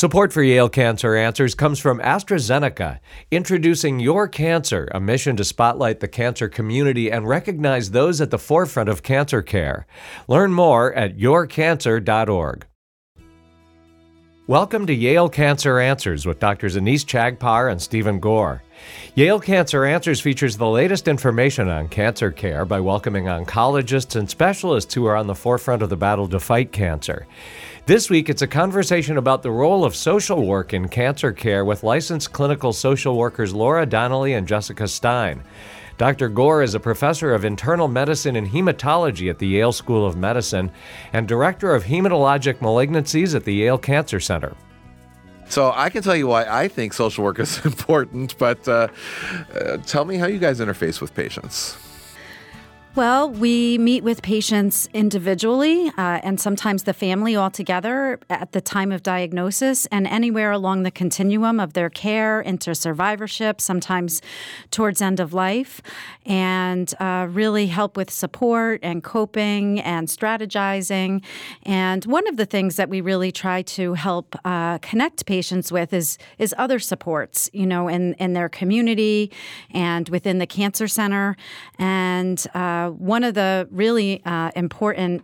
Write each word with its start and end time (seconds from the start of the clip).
Support 0.00 0.32
for 0.32 0.42
Yale 0.42 0.70
Cancer 0.70 1.14
Answers 1.14 1.54
comes 1.54 1.78
from 1.78 2.00
AstraZeneca, 2.00 3.00
introducing 3.30 4.00
Your 4.00 4.28
Cancer, 4.28 4.88
a 4.94 4.98
mission 4.98 5.36
to 5.36 5.44
spotlight 5.44 6.00
the 6.00 6.08
cancer 6.08 6.48
community 6.48 7.12
and 7.12 7.28
recognize 7.28 7.90
those 7.90 8.22
at 8.22 8.30
the 8.30 8.38
forefront 8.38 8.88
of 8.88 9.02
cancer 9.02 9.42
care. 9.42 9.86
Learn 10.26 10.54
more 10.54 10.94
at 10.94 11.18
yourcancer.org. 11.18 12.66
Welcome 14.46 14.86
to 14.86 14.94
Yale 14.94 15.28
Cancer 15.28 15.78
Answers 15.78 16.24
with 16.24 16.40
Drs. 16.40 16.76
Anees 16.76 17.04
Chagpar 17.04 17.70
and 17.70 17.80
Stephen 17.80 18.20
Gore. 18.20 18.62
Yale 19.14 19.38
Cancer 19.38 19.84
Answers 19.84 20.20
features 20.20 20.56
the 20.56 20.66
latest 20.66 21.08
information 21.08 21.68
on 21.68 21.88
cancer 21.88 22.30
care 22.30 22.64
by 22.64 22.80
welcoming 22.80 23.26
oncologists 23.26 24.16
and 24.16 24.30
specialists 24.30 24.94
who 24.94 25.04
are 25.04 25.14
on 25.14 25.26
the 25.26 25.34
forefront 25.34 25.82
of 25.82 25.90
the 25.90 25.96
battle 25.96 26.26
to 26.26 26.40
fight 26.40 26.72
cancer. 26.72 27.26
This 27.90 28.08
week, 28.08 28.28
it's 28.28 28.42
a 28.42 28.46
conversation 28.46 29.16
about 29.16 29.42
the 29.42 29.50
role 29.50 29.84
of 29.84 29.96
social 29.96 30.46
work 30.46 30.72
in 30.72 30.86
cancer 30.86 31.32
care 31.32 31.64
with 31.64 31.82
licensed 31.82 32.32
clinical 32.32 32.72
social 32.72 33.16
workers 33.16 33.52
Laura 33.52 33.84
Donnelly 33.84 34.34
and 34.34 34.46
Jessica 34.46 34.86
Stein. 34.86 35.42
Dr. 35.98 36.28
Gore 36.28 36.62
is 36.62 36.76
a 36.76 36.78
professor 36.78 37.34
of 37.34 37.44
internal 37.44 37.88
medicine 37.88 38.36
and 38.36 38.46
hematology 38.46 39.28
at 39.28 39.40
the 39.40 39.48
Yale 39.48 39.72
School 39.72 40.06
of 40.06 40.16
Medicine 40.16 40.70
and 41.12 41.26
director 41.26 41.74
of 41.74 41.82
hematologic 41.82 42.58
malignancies 42.58 43.34
at 43.34 43.42
the 43.42 43.54
Yale 43.54 43.76
Cancer 43.76 44.20
Center. 44.20 44.54
So 45.48 45.72
I 45.74 45.90
can 45.90 46.04
tell 46.04 46.14
you 46.14 46.28
why 46.28 46.44
I 46.44 46.68
think 46.68 46.92
social 46.92 47.24
work 47.24 47.40
is 47.40 47.58
important, 47.66 48.38
but 48.38 48.68
uh, 48.68 48.86
uh, 49.52 49.78
tell 49.78 50.04
me 50.04 50.16
how 50.16 50.28
you 50.28 50.38
guys 50.38 50.60
interface 50.60 51.00
with 51.00 51.12
patients. 51.12 51.76
Well, 53.00 53.30
we 53.30 53.78
meet 53.78 54.04
with 54.04 54.20
patients 54.20 54.86
individually 54.92 55.88
uh, 55.96 56.20
and 56.22 56.38
sometimes 56.38 56.82
the 56.82 56.92
family 56.92 57.34
all 57.34 57.50
together 57.50 58.20
at 58.28 58.52
the 58.52 58.60
time 58.60 58.92
of 58.92 59.02
diagnosis 59.02 59.86
and 59.86 60.06
anywhere 60.06 60.52
along 60.52 60.82
the 60.82 60.90
continuum 60.90 61.60
of 61.60 61.72
their 61.72 61.88
care 61.88 62.42
into 62.42 62.74
survivorship, 62.74 63.58
sometimes 63.58 64.20
towards 64.70 65.00
end 65.00 65.18
of 65.18 65.32
life, 65.32 65.80
and 66.26 66.92
uh, 67.00 67.26
really 67.30 67.68
help 67.68 67.96
with 67.96 68.10
support 68.10 68.80
and 68.82 69.02
coping 69.02 69.80
and 69.80 70.08
strategizing. 70.08 71.24
And 71.62 72.04
one 72.04 72.28
of 72.28 72.36
the 72.36 72.44
things 72.44 72.76
that 72.76 72.90
we 72.90 73.00
really 73.00 73.32
try 73.32 73.62
to 73.62 73.94
help 73.94 74.36
uh, 74.44 74.76
connect 74.80 75.24
patients 75.24 75.72
with 75.72 75.94
is 75.94 76.18
is 76.36 76.54
other 76.58 76.78
supports, 76.78 77.48
you 77.54 77.64
know, 77.64 77.88
in 77.88 78.12
in 78.18 78.34
their 78.34 78.50
community 78.50 79.32
and 79.70 80.06
within 80.10 80.36
the 80.36 80.46
cancer 80.46 80.86
center 80.86 81.34
and 81.78 82.46
uh, 82.52 82.89
one 82.92 83.24
of 83.24 83.34
the 83.34 83.68
really 83.70 84.22
uh, 84.24 84.50
important 84.56 85.22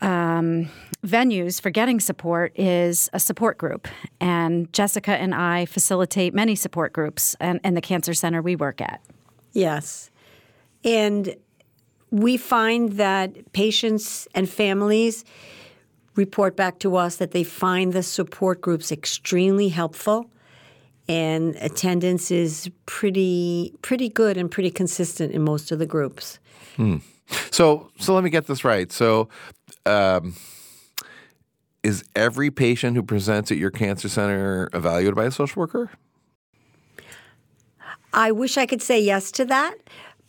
um, 0.00 0.68
venues 1.04 1.60
for 1.60 1.70
getting 1.70 2.00
support 2.00 2.52
is 2.58 3.10
a 3.12 3.20
support 3.20 3.58
group. 3.58 3.88
And 4.20 4.72
Jessica 4.72 5.12
and 5.12 5.34
I 5.34 5.66
facilitate 5.66 6.34
many 6.34 6.54
support 6.54 6.92
groups 6.92 7.36
in, 7.40 7.60
in 7.64 7.74
the 7.74 7.80
cancer 7.80 8.14
center 8.14 8.42
we 8.42 8.56
work 8.56 8.80
at. 8.80 9.00
Yes. 9.52 10.10
And 10.84 11.36
we 12.10 12.36
find 12.36 12.92
that 12.92 13.52
patients 13.52 14.26
and 14.34 14.48
families 14.48 15.24
report 16.16 16.56
back 16.56 16.78
to 16.80 16.96
us 16.96 17.16
that 17.16 17.30
they 17.30 17.44
find 17.44 17.92
the 17.92 18.02
support 18.02 18.60
groups 18.60 18.90
extremely 18.90 19.68
helpful 19.68 20.30
and 21.10 21.56
attendance 21.56 22.30
is 22.30 22.70
pretty 22.86 23.74
pretty 23.82 24.08
good 24.08 24.36
and 24.36 24.48
pretty 24.48 24.70
consistent 24.70 25.32
in 25.32 25.42
most 25.42 25.72
of 25.72 25.80
the 25.80 25.86
groups. 25.86 26.38
Hmm. 26.76 26.98
So, 27.50 27.90
so 27.98 28.14
let 28.14 28.22
me 28.22 28.30
get 28.30 28.46
this 28.46 28.64
right. 28.64 28.90
So, 28.92 29.28
um, 29.86 30.34
is 31.82 32.04
every 32.14 32.52
patient 32.52 32.96
who 32.96 33.02
presents 33.02 33.50
at 33.50 33.58
your 33.58 33.72
cancer 33.72 34.08
center 34.08 34.68
evaluated 34.72 35.16
by 35.16 35.24
a 35.24 35.30
social 35.32 35.60
worker? 35.60 35.90
I 38.12 38.30
wish 38.30 38.56
I 38.56 38.66
could 38.66 38.82
say 38.82 39.00
yes 39.00 39.32
to 39.32 39.44
that, 39.46 39.76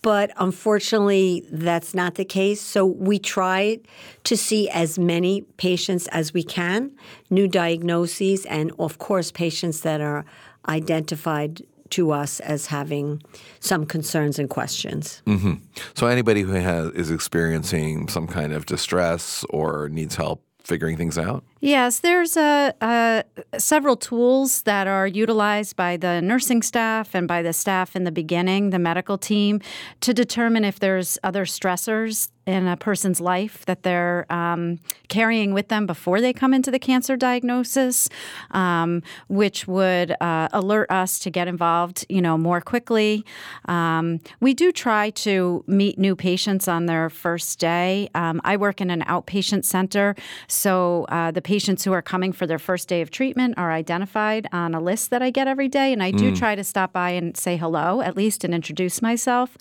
but 0.01 0.31
unfortunately, 0.37 1.45
that's 1.51 1.93
not 1.93 2.15
the 2.15 2.25
case. 2.25 2.61
So 2.61 2.85
we 2.85 3.19
try 3.19 3.79
to 4.23 4.37
see 4.37 4.69
as 4.69 4.97
many 4.97 5.41
patients 5.57 6.07
as 6.07 6.33
we 6.33 6.43
can, 6.43 6.91
new 7.29 7.47
diagnoses, 7.47 8.45
and 8.45 8.71
of 8.79 8.97
course, 8.97 9.31
patients 9.31 9.81
that 9.81 10.01
are 10.01 10.25
identified 10.67 11.61
to 11.91 12.11
us 12.11 12.39
as 12.39 12.67
having 12.67 13.21
some 13.59 13.85
concerns 13.85 14.39
and 14.39 14.49
questions. 14.49 15.21
Mm-hmm. 15.25 15.55
So 15.93 16.07
anybody 16.07 16.41
who 16.41 16.53
has 16.53 16.91
is 16.91 17.11
experiencing 17.11 18.07
some 18.07 18.27
kind 18.27 18.53
of 18.53 18.65
distress 18.65 19.45
or 19.49 19.89
needs 19.89 20.15
help 20.15 20.43
figuring 20.63 20.97
things 20.97 21.17
out? 21.17 21.43
Yes, 21.63 21.99
there's 21.99 22.37
a, 22.37 22.73
a, 22.81 23.23
several 23.59 23.95
tools 23.95 24.63
that 24.63 24.87
are 24.87 25.05
utilized 25.05 25.75
by 25.75 25.95
the 25.95 26.19
nursing 26.19 26.63
staff 26.63 27.13
and 27.13 27.27
by 27.27 27.43
the 27.43 27.53
staff 27.53 27.95
in 27.95 28.03
the 28.03 28.11
beginning, 28.11 28.71
the 28.71 28.79
medical 28.79 29.19
team, 29.19 29.61
to 29.99 30.11
determine 30.11 30.65
if 30.65 30.79
there's 30.79 31.19
other 31.23 31.45
stressors 31.45 32.31
in 32.47 32.67
a 32.67 32.75
person's 32.75 33.21
life 33.21 33.65
that 33.65 33.83
they're 33.83 34.25
um, 34.31 34.79
carrying 35.07 35.53
with 35.53 35.67
them 35.67 35.85
before 35.85 36.19
they 36.19 36.33
come 36.33 36.53
into 36.53 36.71
the 36.71 36.79
cancer 36.79 37.15
diagnosis, 37.15 38.09
um, 38.51 39.03
which 39.27 39.67
would 39.67 40.15
uh, 40.21 40.49
alert 40.51 40.89
us 40.89 41.19
to 41.19 41.29
get 41.29 41.47
involved, 41.47 42.05
you 42.09 42.21
know, 42.21 42.37
more 42.37 42.59
quickly. 42.59 43.23
Um, 43.65 44.19
we 44.39 44.53
do 44.53 44.71
try 44.71 45.11
to 45.11 45.63
meet 45.67 45.99
new 45.99 46.15
patients 46.15 46.67
on 46.67 46.87
their 46.87 47.09
first 47.09 47.59
day. 47.59 48.09
Um, 48.15 48.41
I 48.43 48.57
work 48.57 48.81
in 48.81 48.89
an 48.89 49.01
outpatient 49.03 49.63
center, 49.63 50.15
so 50.47 51.05
uh, 51.09 51.29
the 51.31 51.41
patients 51.51 51.83
who 51.83 51.91
are 51.91 52.01
coming 52.01 52.31
for 52.31 52.47
their 52.47 52.57
first 52.57 52.87
day 52.87 53.01
of 53.01 53.11
treatment 53.11 53.53
are 53.57 53.73
identified 53.73 54.47
on 54.53 54.73
a 54.73 54.79
list 54.79 55.09
that 55.09 55.21
I 55.21 55.31
get 55.31 55.49
every 55.49 55.67
day, 55.67 55.91
and 55.91 56.01
I 56.01 56.11
do 56.11 56.31
mm. 56.31 56.37
try 56.37 56.55
to 56.55 56.63
stop 56.63 56.93
by 56.93 57.09
and 57.09 57.35
say 57.35 57.57
hello 57.57 57.99
at 57.99 58.15
least 58.15 58.45
and 58.45 58.53
introduce 58.53 59.01
myself 59.01 59.57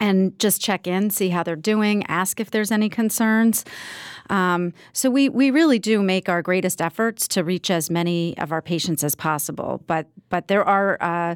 and 0.00 0.38
just 0.38 0.62
check 0.62 0.86
in, 0.86 1.10
see 1.10 1.28
how 1.28 1.42
they're 1.42 1.56
doing, 1.56 2.06
ask 2.06 2.40
if 2.40 2.50
there's 2.50 2.72
any 2.72 2.88
concerns. 2.88 3.66
Um, 4.30 4.72
so 4.94 5.10
we 5.10 5.28
we 5.28 5.50
really 5.50 5.78
do 5.78 6.02
make 6.02 6.30
our 6.30 6.40
greatest 6.40 6.80
efforts 6.80 7.28
to 7.28 7.44
reach 7.44 7.70
as 7.70 7.90
many 7.90 8.38
of 8.38 8.50
our 8.50 8.62
patients 8.62 9.04
as 9.04 9.14
possible. 9.14 9.82
But 9.86 10.06
but 10.30 10.48
there 10.48 10.64
are. 10.64 10.96
Uh, 11.02 11.34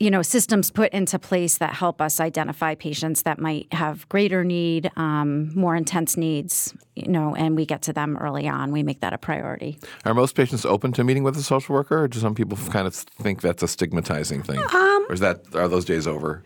you 0.00 0.10
know 0.10 0.22
systems 0.22 0.70
put 0.70 0.92
into 0.92 1.18
place 1.18 1.58
that 1.58 1.74
help 1.74 2.00
us 2.00 2.18
identify 2.18 2.74
patients 2.74 3.22
that 3.22 3.38
might 3.38 3.72
have 3.72 4.08
greater 4.08 4.42
need 4.42 4.90
um, 4.96 5.54
more 5.54 5.76
intense 5.76 6.16
needs 6.16 6.74
you 6.96 7.06
know 7.06 7.36
and 7.36 7.54
we 7.54 7.64
get 7.64 7.82
to 7.82 7.92
them 7.92 8.16
early 8.16 8.48
on. 8.48 8.72
We 8.72 8.82
make 8.82 9.00
that 9.00 9.12
a 9.12 9.18
priority. 9.18 9.78
Are 10.04 10.14
most 10.14 10.34
patients 10.34 10.64
open 10.64 10.92
to 10.92 11.04
meeting 11.04 11.22
with 11.22 11.36
a 11.36 11.42
social 11.42 11.74
worker 11.74 12.02
or 12.02 12.08
do 12.08 12.18
some 12.18 12.34
people 12.34 12.58
kind 12.70 12.88
of 12.88 12.94
think 12.94 13.42
that's 13.42 13.62
a 13.62 13.68
stigmatizing 13.68 14.42
thing? 14.42 14.58
Um, 14.58 15.06
or 15.08 15.12
is 15.12 15.20
that 15.20 15.42
are 15.54 15.68
those 15.68 15.84
days 15.84 16.06
over? 16.06 16.42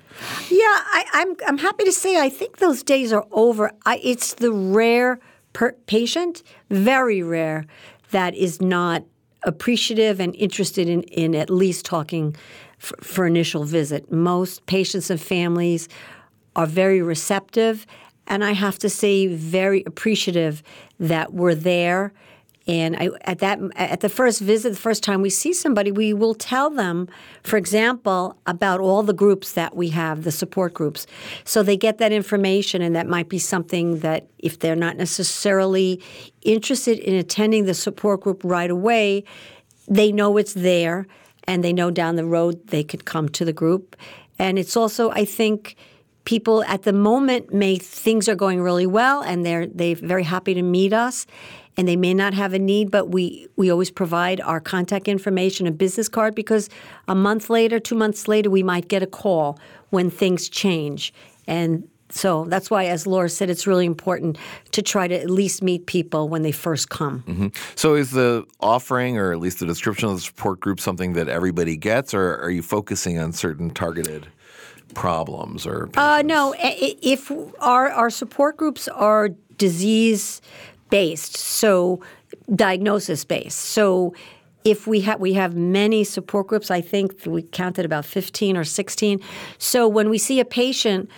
Yeah 0.50 0.58
I, 0.58 1.04
am 1.14 1.30
I'm, 1.30 1.36
I'm 1.48 1.58
happy 1.58 1.84
to 1.84 1.92
say 1.92 2.20
i 2.20 2.28
think 2.28 2.58
those 2.58 2.82
days 2.82 3.12
are 3.12 3.26
over. 3.30 3.70
I, 3.86 4.00
it's 4.02 4.34
the 4.34 4.52
rare 4.52 5.20
per- 5.52 5.76
patient 5.86 6.42
very 6.70 7.22
rare 7.22 7.66
that 8.10 8.34
is 8.34 8.60
not 8.60 9.04
appreciative 9.44 10.20
and 10.20 10.34
interested 10.36 10.88
in, 10.88 11.02
in 11.02 11.34
at 11.34 11.50
least 11.50 11.84
talking 11.84 12.34
for, 12.84 12.96
for 13.02 13.26
initial 13.26 13.64
visit. 13.64 14.12
Most 14.12 14.66
patients 14.66 15.10
and 15.10 15.20
families 15.20 15.88
are 16.54 16.66
very 16.66 17.02
receptive, 17.02 17.86
and 18.26 18.44
I 18.44 18.52
have 18.52 18.78
to 18.80 18.88
say, 18.88 19.26
very 19.26 19.82
appreciative 19.86 20.62
that 21.00 21.32
we're 21.34 21.54
there. 21.54 22.12
And 22.66 22.96
I, 22.96 23.10
at 23.22 23.40
that, 23.40 23.58
at 23.76 24.00
the 24.00 24.08
first 24.08 24.40
visit, 24.40 24.70
the 24.70 24.76
first 24.76 25.02
time 25.02 25.20
we 25.20 25.28
see 25.28 25.52
somebody, 25.52 25.92
we 25.92 26.14
will 26.14 26.34
tell 26.34 26.70
them, 26.70 27.08
for 27.42 27.58
example, 27.58 28.38
about 28.46 28.80
all 28.80 29.02
the 29.02 29.12
groups 29.12 29.52
that 29.52 29.76
we 29.76 29.90
have, 29.90 30.24
the 30.24 30.32
support 30.32 30.72
groups, 30.72 31.06
so 31.44 31.62
they 31.62 31.76
get 31.76 31.98
that 31.98 32.12
information, 32.12 32.80
and 32.80 32.96
that 32.96 33.06
might 33.06 33.28
be 33.28 33.38
something 33.38 33.98
that 33.98 34.28
if 34.38 34.60
they're 34.60 34.76
not 34.76 34.96
necessarily 34.96 36.00
interested 36.42 36.98
in 36.98 37.14
attending 37.14 37.66
the 37.66 37.74
support 37.74 38.22
group 38.22 38.40
right 38.44 38.70
away, 38.70 39.24
they 39.86 40.10
know 40.10 40.38
it's 40.38 40.54
there 40.54 41.06
and 41.46 41.62
they 41.62 41.72
know 41.72 41.90
down 41.90 42.16
the 42.16 42.24
road 42.24 42.68
they 42.68 42.84
could 42.84 43.04
come 43.04 43.28
to 43.30 43.44
the 43.44 43.52
group. 43.52 43.96
And 44.38 44.58
it's 44.58 44.76
also, 44.76 45.10
I 45.10 45.24
think, 45.24 45.76
people 46.24 46.64
at 46.64 46.82
the 46.82 46.92
moment 46.92 47.52
may 47.52 47.76
things 47.76 48.28
are 48.28 48.34
going 48.34 48.60
really 48.60 48.86
well 48.86 49.22
and 49.22 49.44
they're 49.44 49.66
they're 49.66 49.94
very 49.96 50.22
happy 50.22 50.54
to 50.54 50.62
meet 50.62 50.92
us 50.92 51.26
and 51.76 51.86
they 51.86 51.96
may 51.96 52.14
not 52.14 52.32
have 52.34 52.54
a 52.54 52.58
need 52.58 52.90
but 52.90 53.10
we 53.10 53.46
we 53.56 53.70
always 53.70 53.90
provide 53.90 54.40
our 54.40 54.60
contact 54.60 55.06
information 55.06 55.66
a 55.66 55.70
business 55.70 56.08
card 56.08 56.34
because 56.34 56.70
a 57.08 57.14
month 57.14 57.50
later 57.50 57.78
two 57.78 57.94
months 57.94 58.26
later 58.26 58.48
we 58.48 58.62
might 58.62 58.88
get 58.88 59.02
a 59.02 59.06
call 59.06 59.58
when 59.90 60.08
things 60.08 60.48
change 60.48 61.12
and 61.46 61.86
so 62.10 62.44
that's 62.44 62.70
why, 62.70 62.86
as 62.86 63.06
Laura 63.06 63.28
said, 63.28 63.50
it's 63.50 63.66
really 63.66 63.86
important 63.86 64.38
to 64.72 64.82
try 64.82 65.08
to 65.08 65.14
at 65.14 65.30
least 65.30 65.62
meet 65.62 65.86
people 65.86 66.28
when 66.28 66.42
they 66.42 66.52
first 66.52 66.90
come. 66.90 67.24
Mm-hmm. 67.26 67.48
So, 67.74 67.94
is 67.94 68.10
the 68.10 68.44
offering, 68.60 69.18
or 69.18 69.32
at 69.32 69.40
least 69.40 69.60
the 69.60 69.66
description 69.66 70.08
of 70.08 70.16
the 70.16 70.20
support 70.20 70.60
group, 70.60 70.80
something 70.80 71.14
that 71.14 71.28
everybody 71.28 71.76
gets, 71.76 72.14
or 72.14 72.36
are 72.36 72.50
you 72.50 72.62
focusing 72.62 73.18
on 73.18 73.32
certain 73.32 73.70
targeted? 73.70 74.26
problems 74.94 75.66
or 75.66 75.88
uh, 75.96 76.22
no 76.24 76.54
if 76.58 77.32
our 77.58 77.90
our 77.90 78.10
support 78.10 78.56
groups 78.56 78.86
are 78.86 79.30
disease 79.56 80.40
based 80.88 81.36
so 81.36 82.00
diagnosis 82.54 83.24
based. 83.24 83.58
So 83.58 84.14
if 84.64 84.86
we 84.86 85.02
have 85.02 85.20
we 85.20 85.34
have 85.34 85.54
many 85.54 86.04
support 86.04 86.46
groups, 86.46 86.70
I 86.70 86.80
think 86.80 87.26
we 87.26 87.42
counted 87.42 87.84
about 87.84 88.04
15 88.04 88.56
or 88.56 88.64
16. 88.64 89.20
So 89.58 89.86
when 89.86 90.08
we 90.08 90.18
see 90.18 90.40
a 90.40 90.44
patient 90.44 91.10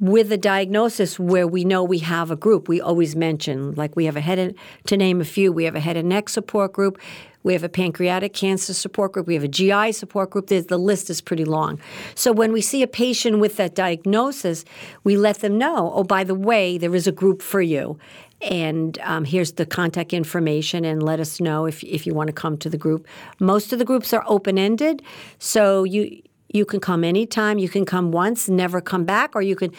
with 0.00 0.32
a 0.32 0.38
diagnosis 0.38 1.18
where 1.18 1.46
we 1.46 1.64
know 1.64 1.84
we 1.84 1.98
have 1.98 2.30
a 2.30 2.36
group, 2.36 2.68
we 2.68 2.80
always 2.80 3.14
mention 3.14 3.74
like 3.74 3.94
we 3.96 4.06
have 4.06 4.16
a 4.16 4.20
head 4.20 4.38
and, 4.38 4.54
to 4.86 4.96
name 4.96 5.20
a 5.20 5.24
few, 5.24 5.52
we 5.52 5.64
have 5.64 5.76
a 5.76 5.80
head 5.80 5.96
and 5.96 6.08
neck 6.08 6.28
support 6.28 6.72
group, 6.72 6.98
we 7.42 7.52
have 7.54 7.64
a 7.64 7.68
pancreatic 7.68 8.34
cancer 8.34 8.74
support 8.74 9.12
group. 9.12 9.26
We 9.26 9.34
have 9.34 9.44
a 9.44 9.48
GI 9.48 9.92
support 9.92 10.30
group. 10.30 10.48
There's, 10.48 10.66
the 10.66 10.78
list 10.78 11.08
is 11.08 11.20
pretty 11.20 11.44
long. 11.44 11.80
So 12.14 12.32
when 12.32 12.52
we 12.52 12.60
see 12.60 12.82
a 12.82 12.86
patient 12.86 13.38
with 13.38 13.56
that 13.56 13.74
diagnosis, 13.74 14.64
we 15.04 15.16
let 15.16 15.38
them 15.38 15.56
know, 15.56 15.92
oh, 15.94 16.04
by 16.04 16.24
the 16.24 16.34
way, 16.34 16.76
there 16.76 16.94
is 16.94 17.06
a 17.06 17.12
group 17.12 17.40
for 17.40 17.62
you. 17.62 17.98
And 18.42 18.98
um, 19.00 19.24
here's 19.24 19.52
the 19.52 19.66
contact 19.66 20.14
information, 20.14 20.84
and 20.84 21.02
let 21.02 21.20
us 21.20 21.40
know 21.40 21.66
if, 21.66 21.84
if 21.84 22.06
you 22.06 22.14
want 22.14 22.28
to 22.28 22.32
come 22.32 22.56
to 22.58 22.70
the 22.70 22.78
group. 22.78 23.06
Most 23.38 23.72
of 23.72 23.78
the 23.78 23.84
groups 23.84 24.14
are 24.14 24.24
open 24.26 24.56
ended, 24.56 25.02
so 25.38 25.84
you 25.84 26.22
you 26.52 26.64
can 26.64 26.80
come 26.80 27.04
anytime. 27.04 27.58
You 27.58 27.68
can 27.68 27.84
come 27.84 28.12
once, 28.12 28.48
never 28.48 28.80
come 28.80 29.04
back, 29.04 29.34
or 29.34 29.42
you 29.42 29.56
can 29.56 29.72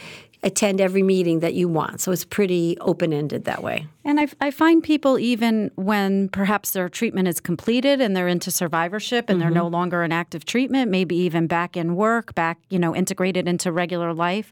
attend 0.43 0.81
every 0.81 1.03
meeting 1.03 1.39
that 1.41 1.53
you 1.53 1.67
want. 1.67 2.01
So 2.01 2.11
it's 2.11 2.25
pretty 2.25 2.77
open 2.81 3.13
ended 3.13 3.45
that 3.45 3.61
way. 3.61 3.85
And 4.03 4.19
I, 4.19 4.27
I, 4.39 4.49
find 4.49 4.83
people, 4.83 5.19
even 5.19 5.69
when 5.75 6.29
perhaps 6.29 6.71
their 6.71 6.89
treatment 6.89 7.27
is 7.27 7.39
completed 7.39 8.01
and 8.01 8.15
they're 8.15 8.27
into 8.27 8.49
survivorship 8.49 9.29
and 9.29 9.37
mm-hmm. 9.37 9.49
they're 9.49 9.63
no 9.63 9.67
longer 9.67 10.01
in 10.01 10.11
active 10.11 10.45
treatment, 10.45 10.89
maybe 10.89 11.15
even 11.15 11.45
back 11.45 11.77
in 11.77 11.95
work, 11.95 12.33
back, 12.33 12.57
you 12.69 12.79
know, 12.79 12.95
integrated 12.95 13.47
into 13.47 13.71
regular 13.71 14.13
life 14.13 14.51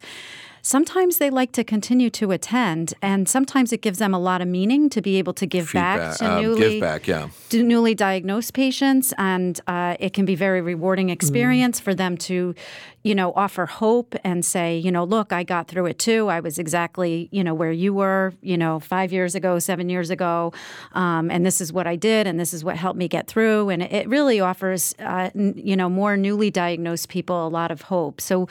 sometimes 0.62 1.18
they 1.18 1.30
like 1.30 1.52
to 1.54 1.64
continue 1.64 2.10
to 2.12 2.32
attend, 2.32 2.94
and 3.02 3.28
sometimes 3.28 3.72
it 3.72 3.82
gives 3.82 4.00
them 4.00 4.14
a 4.14 4.20
lot 4.20 4.42
of 4.42 4.48
meaning 4.48 4.90
to 4.90 5.02
be 5.02 5.18
able 5.18 5.34
to 5.34 5.46
give 5.46 5.70
Feedback, 5.70 5.98
back 5.98 6.18
to 6.18 6.32
um, 6.32 6.42
newly 6.42 6.70
give 6.72 6.82
back, 6.82 7.08
yeah. 7.08 7.30
newly 7.52 7.96
diagnosed 7.96 8.54
patients, 8.54 9.14
and 9.18 9.60
uh, 9.68 9.96
it 10.00 10.14
can 10.14 10.26
be 10.26 10.36
very 10.36 10.62
rewarding 10.62 11.08
mm-hmm. 11.08 11.14
experience 11.14 11.80
mm. 11.80 11.84
for 11.84 11.96
them 11.96 12.18
to, 12.18 12.56
you 13.04 13.16
know, 13.16 13.32
offer 13.34 13.66
hope 13.66 14.16
and 14.24 14.44
say, 14.44 14.78
you 14.78 14.92
know, 14.92 15.04
look, 15.04 15.32
I 15.32 15.44
got 15.44 15.68
through 15.68 15.86
it 15.86 16.00
too. 16.00 16.28
I 16.28 16.40
was 16.42 16.60
exactly, 16.60 17.30
you 17.32 17.44
know, 17.44 17.54
where 17.54 17.72
you 17.72 17.94
were, 17.94 18.34
you 18.42 18.58
know, 18.58 18.80
five 18.80 19.14
years 19.14 19.36
ago, 19.36 19.60
seven 19.60 19.90
years 19.90 20.10
ago, 20.10 20.52
um, 20.94 21.32
and 21.32 21.46
this 21.46 21.62
is 21.62 21.72
what 21.72 21.88
I 21.88 21.96
did, 21.96 22.28
and 22.28 22.40
this 22.40 22.54
is 22.54 22.64
what 22.64 22.76
helped 22.76 22.98
me 22.98 23.08
get 23.08 23.28
through, 23.28 23.70
and 23.70 23.82
it 23.82 24.08
really 24.10 24.40
offers, 24.40 24.94
uh, 25.00 25.30
you 25.34 25.76
know, 25.76 25.90
more 25.90 26.18
newly 26.18 26.52
diagnosed 26.52 27.10
people 27.10 27.48
a 27.48 27.50
lot 27.50 27.72
of 27.72 27.84
hope. 27.84 28.20
So 28.20 28.48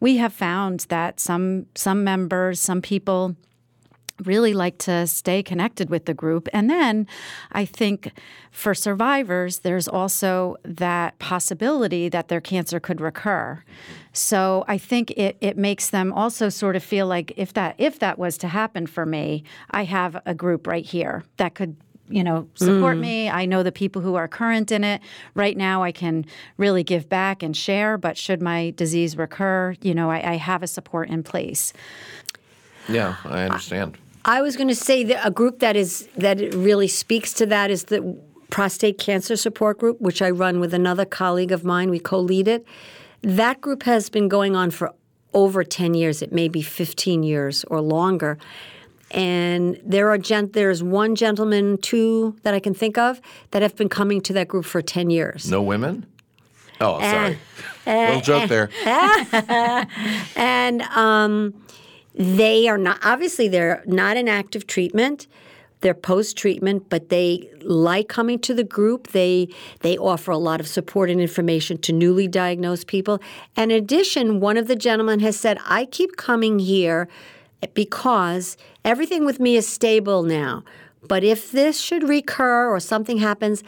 we 0.00 0.18
have 0.18 0.32
found 0.32 0.80
that 0.88 1.18
some 1.18 1.66
some 1.74 2.04
members, 2.04 2.60
some 2.60 2.82
people 2.82 3.36
really 4.24 4.54
like 4.54 4.78
to 4.78 5.06
stay 5.06 5.42
connected 5.42 5.90
with 5.90 6.06
the 6.06 6.14
group. 6.14 6.48
And 6.52 6.70
then 6.70 7.06
I 7.52 7.64
think 7.64 8.12
for 8.50 8.74
survivors, 8.74 9.60
there's 9.60 9.88
also 9.88 10.56
that 10.64 11.18
possibility 11.18 12.08
that 12.08 12.28
their 12.28 12.40
cancer 12.40 12.80
could 12.80 13.00
recur. 13.00 13.62
So 14.12 14.64
I 14.66 14.78
think 14.78 15.10
it, 15.12 15.36
it 15.40 15.58
makes 15.58 15.90
them 15.90 16.12
also 16.12 16.48
sort 16.48 16.76
of 16.76 16.82
feel 16.82 17.06
like 17.06 17.32
if 17.36 17.52
that 17.52 17.74
if 17.78 17.98
that 17.98 18.18
was 18.18 18.38
to 18.38 18.48
happen 18.48 18.86
for 18.86 19.04
me, 19.04 19.44
I 19.70 19.84
have 19.84 20.20
a 20.24 20.34
group 20.34 20.66
right 20.66 20.84
here 20.84 21.24
that 21.36 21.54
could 21.54 21.76
you 22.08 22.22
know 22.22 22.48
support 22.54 22.96
mm. 22.96 23.00
me 23.00 23.28
i 23.28 23.44
know 23.44 23.64
the 23.64 23.72
people 23.72 24.00
who 24.00 24.14
are 24.14 24.28
current 24.28 24.70
in 24.70 24.84
it 24.84 25.00
right 25.34 25.56
now 25.56 25.82
i 25.82 25.90
can 25.90 26.24
really 26.56 26.84
give 26.84 27.08
back 27.08 27.42
and 27.42 27.56
share 27.56 27.98
but 27.98 28.16
should 28.16 28.40
my 28.40 28.72
disease 28.76 29.16
recur 29.16 29.74
you 29.82 29.92
know 29.92 30.08
i, 30.08 30.34
I 30.34 30.36
have 30.36 30.62
a 30.62 30.66
support 30.66 31.08
in 31.08 31.24
place 31.24 31.72
yeah 32.88 33.16
i 33.24 33.42
understand 33.42 33.98
i, 34.26 34.42
was 34.42 34.56
going 34.56 34.68
to 34.68 34.74
say 34.74 35.04
that 35.04 35.26
a 35.26 35.30
group 35.30 35.60
that 35.60 35.76
is 35.76 36.08
that 36.16 36.38
really 36.54 36.88
speaks 36.88 37.32
to 37.32 37.46
that 37.46 37.70
is 37.70 37.84
the 37.84 38.20
prostate 38.50 38.98
cancer 38.98 39.36
support 39.36 39.78
group 39.78 40.00
which 40.00 40.20
i 40.20 40.30
run 40.30 40.60
with 40.60 40.74
another 40.74 41.04
colleague 41.04 41.52
of 41.52 41.64
mine 41.64 41.90
we 41.90 41.98
co-lead 41.98 42.46
it 42.46 42.64
that 43.22 43.60
group 43.60 43.82
has 43.84 44.10
been 44.10 44.28
going 44.28 44.54
on 44.54 44.70
for 44.70 44.92
over 45.32 45.64
10 45.64 45.94
years 45.94 46.22
it 46.22 46.32
may 46.32 46.48
be 46.48 46.62
15 46.62 47.22
years 47.22 47.64
or 47.64 47.80
longer 47.80 48.38
and 49.12 49.80
there 49.84 50.10
are 50.10 50.18
gent- 50.18 50.52
there's 50.52 50.82
one 50.82 51.14
gentleman, 51.14 51.78
two 51.78 52.36
that 52.42 52.54
I 52.54 52.60
can 52.60 52.74
think 52.74 52.98
of 52.98 53.20
that 53.52 53.62
have 53.62 53.76
been 53.76 53.88
coming 53.88 54.20
to 54.22 54.32
that 54.32 54.48
group 54.48 54.64
for 54.64 54.82
ten 54.82 55.10
years. 55.10 55.48
No 55.50 55.62
women. 55.62 56.06
Oh, 56.80 57.00
sorry. 57.00 57.38
Uh, 57.86 57.90
Little 57.90 58.20
joke 58.20 58.48
there. 58.48 58.68
and 60.36 60.82
um, 60.82 61.54
they 62.16 62.68
are 62.68 62.78
not 62.78 62.98
obviously 63.04 63.48
they're 63.48 63.82
not 63.86 64.16
in 64.16 64.28
active 64.28 64.66
treatment. 64.66 65.26
They're 65.82 65.94
post 65.94 66.38
treatment, 66.38 66.88
but 66.88 67.10
they 67.10 67.50
like 67.60 68.08
coming 68.08 68.38
to 68.40 68.54
the 68.54 68.64
group. 68.64 69.08
They 69.08 69.48
they 69.80 69.98
offer 69.98 70.30
a 70.30 70.38
lot 70.38 70.58
of 70.58 70.66
support 70.66 71.10
and 71.10 71.20
information 71.20 71.78
to 71.78 71.92
newly 71.92 72.26
diagnosed 72.26 72.86
people. 72.86 73.20
And 73.56 73.70
in 73.70 73.78
addition, 73.78 74.40
one 74.40 74.56
of 74.56 74.68
the 74.68 74.76
gentlemen 74.76 75.20
has 75.20 75.36
said, 75.36 75.58
"I 75.66 75.84
keep 75.84 76.16
coming 76.16 76.58
here." 76.58 77.08
because 77.74 78.56
everything 78.84 79.24
with 79.24 79.40
me 79.40 79.56
is 79.56 79.66
stable 79.66 80.22
now. 80.22 80.62
But 81.08 81.22
if 81.22 81.52
this 81.52 81.80
should 81.80 82.08
recur 82.08 82.68
or 82.68 82.80
something 82.80 83.18
happens, 83.18 83.62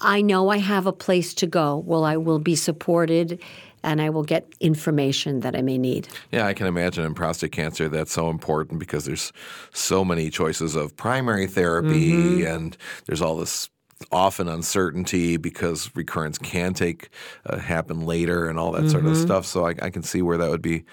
I 0.00 0.22
know 0.22 0.48
I 0.48 0.58
have 0.58 0.86
a 0.86 0.92
place 0.92 1.34
to 1.34 1.46
go. 1.46 1.78
Well, 1.78 2.04
I 2.04 2.16
will 2.16 2.38
be 2.38 2.56
supported 2.56 3.40
and 3.84 4.02
I 4.02 4.10
will 4.10 4.24
get 4.24 4.52
information 4.60 5.40
that 5.40 5.54
I 5.54 5.62
may 5.62 5.78
need. 5.78 6.08
Yeah, 6.32 6.46
I 6.46 6.54
can 6.54 6.66
imagine 6.66 7.04
in 7.04 7.14
prostate 7.14 7.52
cancer 7.52 7.88
that's 7.88 8.12
so 8.12 8.30
important 8.30 8.80
because 8.80 9.04
there's 9.04 9.32
so 9.72 10.04
many 10.04 10.30
choices 10.30 10.74
of 10.74 10.96
primary 10.96 11.46
therapy 11.46 12.12
mm-hmm. 12.12 12.46
and 12.46 12.76
there's 13.06 13.22
all 13.22 13.36
this 13.36 13.70
often 14.10 14.48
uncertainty 14.48 15.36
because 15.36 15.90
recurrence 15.94 16.38
can 16.38 16.74
take 16.74 17.10
uh, 17.46 17.58
happen 17.58 18.04
later 18.04 18.48
and 18.48 18.58
all 18.58 18.72
that 18.72 18.80
mm-hmm. 18.80 18.88
sort 18.90 19.06
of 19.06 19.12
mm-hmm. 19.12 19.22
stuff. 19.22 19.46
So 19.46 19.66
I, 19.66 19.74
I, 19.80 19.90
can 19.90 20.02
see 20.02 20.20
where 20.20 20.36
that 20.36 20.50
would 20.50 20.62
be, 20.62 20.84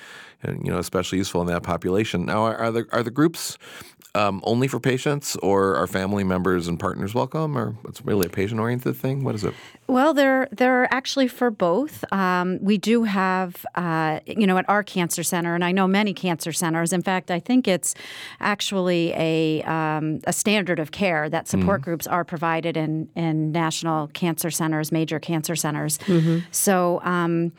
uh, 0.48 0.52
you 0.52 0.72
know, 0.72 0.78
especially 0.78 1.18
useful 1.18 1.42
in 1.42 1.48
that 1.48 1.64
population. 1.64 2.26
Now, 2.26 2.44
are, 2.44 2.56
are 2.56 2.72
the 2.72 2.86
are 2.92 3.04
the 3.04 3.12
groups 3.12 3.58
um, 4.14 4.42
only 4.44 4.68
for 4.68 4.80
patients, 4.80 5.36
or 5.38 5.76
are 5.76 5.88
family 5.88 6.24
members 6.24 6.68
and 6.68 6.80
partners 6.80 7.14
welcome, 7.14 7.58
or 7.58 7.76
it's 7.88 8.06
really 8.06 8.28
a 8.28 8.30
patient-oriented 8.30 8.96
thing? 8.96 9.24
What 9.24 9.36
is 9.36 9.44
it? 9.44 9.54
Well, 9.88 10.14
they're 10.14 10.48
they're 10.52 10.94
actually 10.94 11.28
for 11.28 11.50
both. 11.50 12.04
Um, 12.12 12.60
we 12.62 12.78
do 12.78 13.04
have, 13.04 13.66
uh, 13.76 14.20
you 14.26 14.46
know, 14.48 14.58
at 14.58 14.70
our 14.70 14.84
cancer 14.84 15.24
center, 15.24 15.56
and 15.56 15.64
I 15.64 15.72
know 15.72 15.88
many 15.88 16.14
cancer 16.14 16.52
centers. 16.52 16.92
In 16.94 17.02
fact, 17.02 17.32
I 17.32 17.40
think 17.40 17.68
it's 17.68 17.96
actually 18.40 19.14
a 19.16 19.64
um, 19.64 20.20
a 20.26 20.34
standard 20.34 20.80
of 20.80 20.92
care 20.92 21.30
that 21.30 21.48
support 21.48 21.82
mm 21.82 21.82
groups 21.82 22.06
are 22.06 22.24
provided 22.24 22.78
in 22.78 23.10
in 23.16 23.52
national 23.52 24.08
cancer 24.10 24.52
centers, 24.52 24.92
major 24.92 25.20
cancer 25.20 25.56
centers. 25.56 25.98
Mm-hmm. 26.00 26.40
So 26.52 27.02
um, 27.04 27.54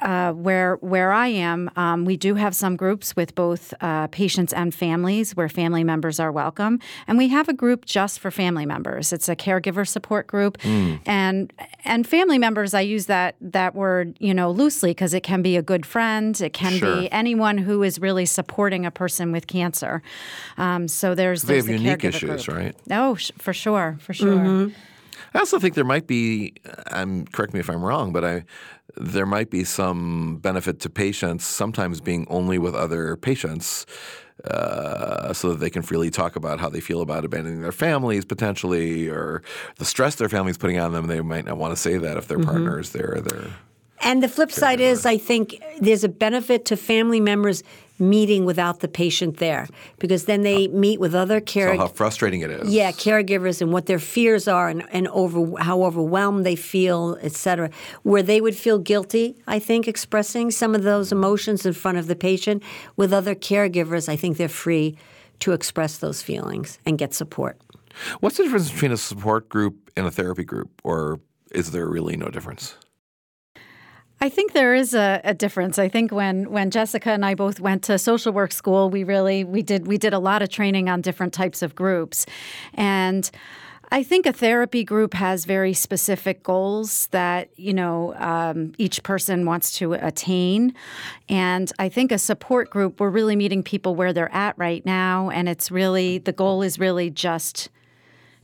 uh, 0.00 0.32
where 0.32 0.76
where 0.76 1.12
I 1.12 1.28
am, 1.28 1.70
um, 1.76 2.04
we 2.04 2.16
do 2.16 2.34
have 2.34 2.54
some 2.54 2.76
groups 2.76 3.14
with 3.16 3.34
both 3.34 3.74
uh, 3.80 4.06
patients 4.08 4.52
and 4.52 4.74
families 4.74 5.36
where 5.36 5.48
family 5.48 5.84
members 5.84 6.18
are 6.18 6.32
welcome, 6.32 6.78
and 7.06 7.18
we 7.18 7.28
have 7.28 7.48
a 7.48 7.52
group 7.52 7.84
just 7.84 8.20
for 8.20 8.30
family 8.30 8.66
members. 8.66 9.12
It's 9.12 9.28
a 9.28 9.36
caregiver 9.36 9.86
support 9.86 10.26
group, 10.26 10.58
mm. 10.58 11.00
and 11.06 11.52
and 11.84 12.06
family 12.06 12.38
members. 12.38 12.74
I 12.74 12.80
use 12.80 13.06
that 13.06 13.36
that 13.40 13.74
word 13.74 14.16
you 14.20 14.34
know 14.34 14.50
loosely 14.50 14.90
because 14.90 15.14
it 15.14 15.22
can 15.22 15.42
be 15.42 15.56
a 15.56 15.62
good 15.62 15.84
friend, 15.86 16.40
it 16.40 16.52
can 16.52 16.72
sure. 16.72 17.02
be 17.02 17.12
anyone 17.12 17.58
who 17.58 17.82
is 17.82 17.98
really 17.98 18.26
supporting 18.26 18.86
a 18.86 18.90
person 18.90 19.32
with 19.32 19.46
cancer. 19.46 20.02
Um, 20.56 20.88
so 20.88 21.14
there's, 21.14 21.42
they 21.42 21.54
there's 21.54 21.66
have 21.66 21.76
the 21.76 21.82
unique 21.82 22.04
issues, 22.04 22.46
group. 22.46 22.56
right? 22.56 22.76
Oh, 22.90 23.16
for 23.38 23.52
sure, 23.52 23.96
for 24.00 24.14
sure. 24.14 24.36
Mm-hmm. 24.36 24.74
I 25.34 25.38
also 25.38 25.58
think 25.58 25.74
there 25.74 25.84
might 25.84 26.06
be. 26.06 26.54
I'm 26.86 27.26
correct 27.26 27.54
me 27.54 27.60
if 27.60 27.70
I'm 27.70 27.82
wrong, 27.82 28.12
but 28.12 28.24
I 28.24 28.44
there 28.96 29.26
might 29.26 29.50
be 29.50 29.64
some 29.64 30.36
benefit 30.38 30.80
to 30.80 30.90
patients 30.90 31.44
sometimes 31.44 32.00
being 32.00 32.26
only 32.30 32.58
with 32.58 32.74
other 32.74 33.16
patients. 33.16 33.86
Uh, 34.44 35.34
so 35.34 35.50
that 35.50 35.60
they 35.60 35.68
can 35.68 35.82
freely 35.82 36.08
talk 36.08 36.34
about 36.34 36.58
how 36.58 36.70
they 36.70 36.80
feel 36.80 37.02
about 37.02 37.26
abandoning 37.26 37.60
their 37.60 37.70
families 37.70 38.24
potentially, 38.24 39.06
or 39.06 39.42
the 39.76 39.84
stress 39.84 40.14
their 40.14 40.30
family's 40.30 40.56
putting 40.56 40.78
on 40.78 40.92
them. 40.92 41.08
They 41.08 41.20
might 41.20 41.44
not 41.44 41.58
want 41.58 41.72
to 41.72 41.76
say 41.76 41.98
that 41.98 42.16
if 42.16 42.26
their 42.26 42.38
mm-hmm. 42.38 42.48
partner 42.48 42.80
is 42.80 42.92
there. 42.92 43.16
Or 43.16 43.20
their 43.20 43.50
and 44.00 44.22
the 44.22 44.28
flip 44.28 44.50
side 44.50 44.80
is, 44.80 45.04
I 45.04 45.18
think 45.18 45.62
there's 45.78 46.04
a 46.04 46.08
benefit 46.08 46.64
to 46.66 46.76
family 46.78 47.20
members 47.20 47.62
meeting 48.00 48.44
without 48.44 48.80
the 48.80 48.88
patient 48.88 49.36
there 49.36 49.68
because 49.98 50.24
then 50.24 50.42
they 50.42 50.68
meet 50.68 50.98
with 50.98 51.14
other 51.14 51.40
caregivers. 51.40 51.76
So 51.76 51.78
how 51.78 51.88
frustrating 51.88 52.40
it 52.40 52.50
is. 52.50 52.72
Yeah, 52.72 52.90
caregivers 52.92 53.60
and 53.60 53.72
what 53.72 53.86
their 53.86 53.98
fears 53.98 54.48
are 54.48 54.68
and, 54.68 54.82
and 54.90 55.06
over 55.08 55.60
how 55.60 55.84
overwhelmed 55.84 56.46
they 56.46 56.56
feel, 56.56 57.18
et 57.20 57.32
cetera. 57.32 57.70
Where 58.02 58.22
they 58.22 58.40
would 58.40 58.56
feel 58.56 58.78
guilty, 58.78 59.36
I 59.46 59.58
think, 59.58 59.86
expressing 59.86 60.50
some 60.50 60.74
of 60.74 60.82
those 60.82 61.12
emotions 61.12 61.66
in 61.66 61.72
front 61.74 61.98
of 61.98 62.06
the 62.06 62.16
patient. 62.16 62.62
With 62.96 63.12
other 63.12 63.34
caregivers, 63.34 64.08
I 64.08 64.16
think 64.16 64.36
they're 64.36 64.48
free 64.48 64.96
to 65.40 65.52
express 65.52 65.98
those 65.98 66.22
feelings 66.22 66.78
and 66.86 66.98
get 66.98 67.14
support. 67.14 67.60
What's 68.20 68.36
the 68.36 68.44
difference 68.44 68.70
between 68.70 68.92
a 68.92 68.96
support 68.96 69.48
group 69.48 69.90
and 69.96 70.06
a 70.06 70.10
therapy 70.10 70.44
group, 70.44 70.70
or 70.84 71.20
is 71.50 71.72
there 71.72 71.88
really 71.88 72.16
no 72.16 72.28
difference? 72.28 72.76
I 74.22 74.28
think 74.28 74.52
there 74.52 74.74
is 74.74 74.92
a, 74.92 75.20
a, 75.24 75.32
difference. 75.32 75.78
I 75.78 75.88
think 75.88 76.12
when 76.12 76.50
when 76.50 76.70
Jessica 76.70 77.10
and 77.10 77.24
I 77.24 77.34
both 77.34 77.58
went 77.58 77.84
to 77.84 77.98
social 77.98 78.34
work 78.34 78.52
school, 78.52 78.90
we 78.90 79.02
really 79.02 79.44
we 79.44 79.62
did 79.62 79.86
we 79.86 79.96
did 79.96 80.12
a 80.12 80.18
lot 80.18 80.42
of 80.42 80.50
training 80.50 80.90
on 80.90 81.00
different 81.00 81.32
types 81.32 81.62
of 81.62 81.74
groups, 81.74 82.26
and 82.74 83.30
I 83.90 84.02
think 84.02 84.26
a 84.26 84.32
therapy 84.32 84.84
group 84.84 85.14
has 85.14 85.46
very 85.46 85.72
specific 85.72 86.42
goals 86.42 87.06
that 87.12 87.48
you 87.56 87.72
know 87.72 88.14
um, 88.16 88.72
each 88.76 89.02
person 89.02 89.46
wants 89.46 89.72
to 89.78 89.94
attain, 89.94 90.74
and 91.30 91.72
I 91.78 91.88
think 91.88 92.12
a 92.12 92.18
support 92.18 92.68
group 92.68 93.00
we're 93.00 93.08
really 93.08 93.36
meeting 93.36 93.62
people 93.62 93.94
where 93.94 94.12
they're 94.12 94.34
at 94.34 94.54
right 94.58 94.84
now, 94.84 95.30
and 95.30 95.48
it's 95.48 95.70
really 95.70 96.18
the 96.18 96.32
goal 96.32 96.60
is 96.60 96.78
really 96.78 97.08
just 97.08 97.70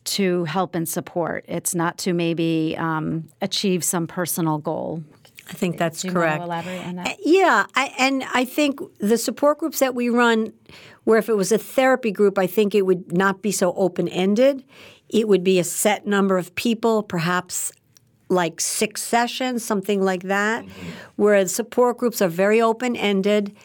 to 0.04 0.44
help 0.44 0.74
and 0.74 0.88
support. 0.88 1.44
It's 1.48 1.74
not 1.74 1.98
to 1.98 2.12
maybe 2.12 2.76
um, 2.78 3.28
achieve 3.42 3.84
some 3.84 4.06
personal 4.06 4.58
goal. 4.58 5.02
I 5.48 5.52
think 5.52 5.78
that's 5.78 6.02
Do 6.02 6.10
correct. 6.10 6.42
Elaborate 6.42 6.84
on 6.86 6.96
that? 6.96 7.16
Yeah, 7.24 7.66
I, 7.74 7.94
and 7.98 8.24
I 8.34 8.44
think 8.44 8.80
the 8.98 9.16
support 9.16 9.58
groups 9.58 9.78
that 9.78 9.94
we 9.94 10.08
run, 10.08 10.52
where 11.04 11.18
if 11.18 11.28
it 11.28 11.36
was 11.36 11.52
a 11.52 11.58
therapy 11.58 12.10
group, 12.10 12.38
I 12.38 12.46
think 12.46 12.74
it 12.74 12.82
would 12.82 13.12
not 13.12 13.42
be 13.42 13.52
so 13.52 13.72
open 13.74 14.08
ended. 14.08 14.64
It 15.08 15.28
would 15.28 15.44
be 15.44 15.58
a 15.58 15.64
set 15.64 16.06
number 16.06 16.36
of 16.36 16.54
people, 16.56 17.02
perhaps 17.04 17.72
like 18.28 18.60
six 18.60 19.02
sessions, 19.02 19.64
something 19.64 20.02
like 20.02 20.24
that. 20.24 20.64
Mm-hmm. 20.64 20.90
Whereas 21.14 21.54
support 21.54 21.98
groups 21.98 22.20
are 22.20 22.28
very 22.28 22.60
open 22.60 22.96
ended, 22.96 23.56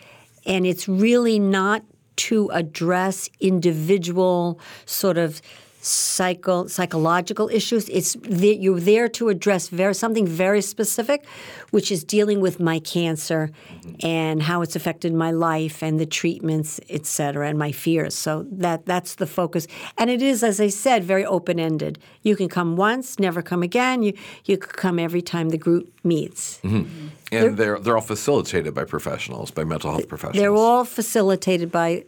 and 0.45 0.67
it's 0.67 0.87
really 0.87 1.39
not 1.39 1.83
to 2.17 2.49
address 2.53 3.27
individual 3.39 4.59
sort 4.85 5.17
of 5.17 5.41
psycho, 5.81 6.67
psychological 6.67 7.49
issues. 7.49 7.89
It's 7.89 8.13
the, 8.21 8.55
you're 8.55 8.79
there 8.79 9.09
to 9.09 9.29
address 9.29 9.67
very, 9.67 9.95
something 9.95 10.27
very 10.27 10.61
specific, 10.61 11.25
which 11.71 11.91
is 11.91 12.03
dealing 12.03 12.39
with 12.39 12.59
my 12.59 12.79
cancer 12.79 13.49
and 14.03 14.43
how 14.43 14.61
it's 14.61 14.75
affected 14.75 15.13
my 15.13 15.31
life 15.31 15.81
and 15.81 15.99
the 15.99 16.05
treatments, 16.05 16.79
et 16.89 17.05
cetera, 17.05 17.47
and 17.49 17.57
my 17.57 17.71
fears. 17.71 18.13
So 18.13 18.45
that 18.51 18.85
that's 18.85 19.15
the 19.15 19.27
focus. 19.27 19.67
And 19.97 20.09
it 20.09 20.21
is, 20.21 20.43
as 20.43 20.61
I 20.61 20.67
said, 20.67 21.03
very 21.03 21.25
open 21.25 21.59
ended. 21.59 21.97
You 22.21 22.35
can 22.35 22.47
come 22.47 22.77
once, 22.77 23.17
never 23.19 23.41
come 23.41 23.63
again. 23.63 24.03
You 24.03 24.13
you 24.45 24.57
could 24.57 24.77
come 24.77 24.99
every 24.99 25.21
time 25.21 25.49
the 25.49 25.57
group 25.57 25.91
meets. 26.03 26.59
Mm-hmm. 26.63 27.07
And 27.31 27.57
they're 27.57 27.79
they're 27.79 27.95
all 27.95 28.01
facilitated 28.01 28.73
by 28.73 28.83
professionals, 28.83 29.51
by 29.51 29.63
mental 29.63 29.91
health 29.91 30.07
professionals. 30.07 30.41
They're 30.41 30.53
all 30.53 30.85
facilitated 30.85 31.71
by 31.71 32.05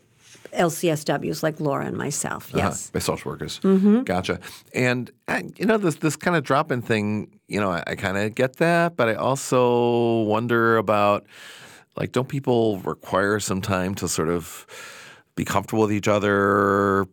LCSWs 0.56 1.44
like 1.44 1.60
Laura 1.60 1.86
and 1.86 1.98
myself. 1.98 2.54
Uh-huh. 2.54 2.66
Yes, 2.66 2.86
uh-huh. 2.86 2.92
by 2.94 3.00
social 3.00 3.32
workers. 3.32 3.60
Mm-hmm. 3.64 4.04
Gotcha. 4.04 4.40
And 4.74 5.12
you 5.58 5.66
know 5.66 5.78
this 5.78 5.96
this 5.96 6.16
kind 6.16 6.36
of 6.38 6.44
drop 6.44 6.72
in 6.72 6.82
thing. 6.82 7.40
You 7.48 7.60
know, 7.60 7.72
I, 7.72 7.84
I 7.88 7.96
kind 7.96 8.18
of 8.18 8.36
get 8.36 8.58
that, 8.58 8.96
but 8.96 9.10
I 9.10 9.16
also 9.16 10.22
wonder 10.24 10.78
about 10.78 11.26
like, 11.96 12.12
don't 12.12 12.28
people 12.28 12.80
require 12.80 13.40
some 13.40 13.62
time 13.62 13.96
to 13.96 14.08
sort 14.08 14.30
of 14.30 14.66
be 15.36 15.46
comfortable 15.46 15.84
with 15.84 15.92
each 15.92 16.08
other? 16.08 17.06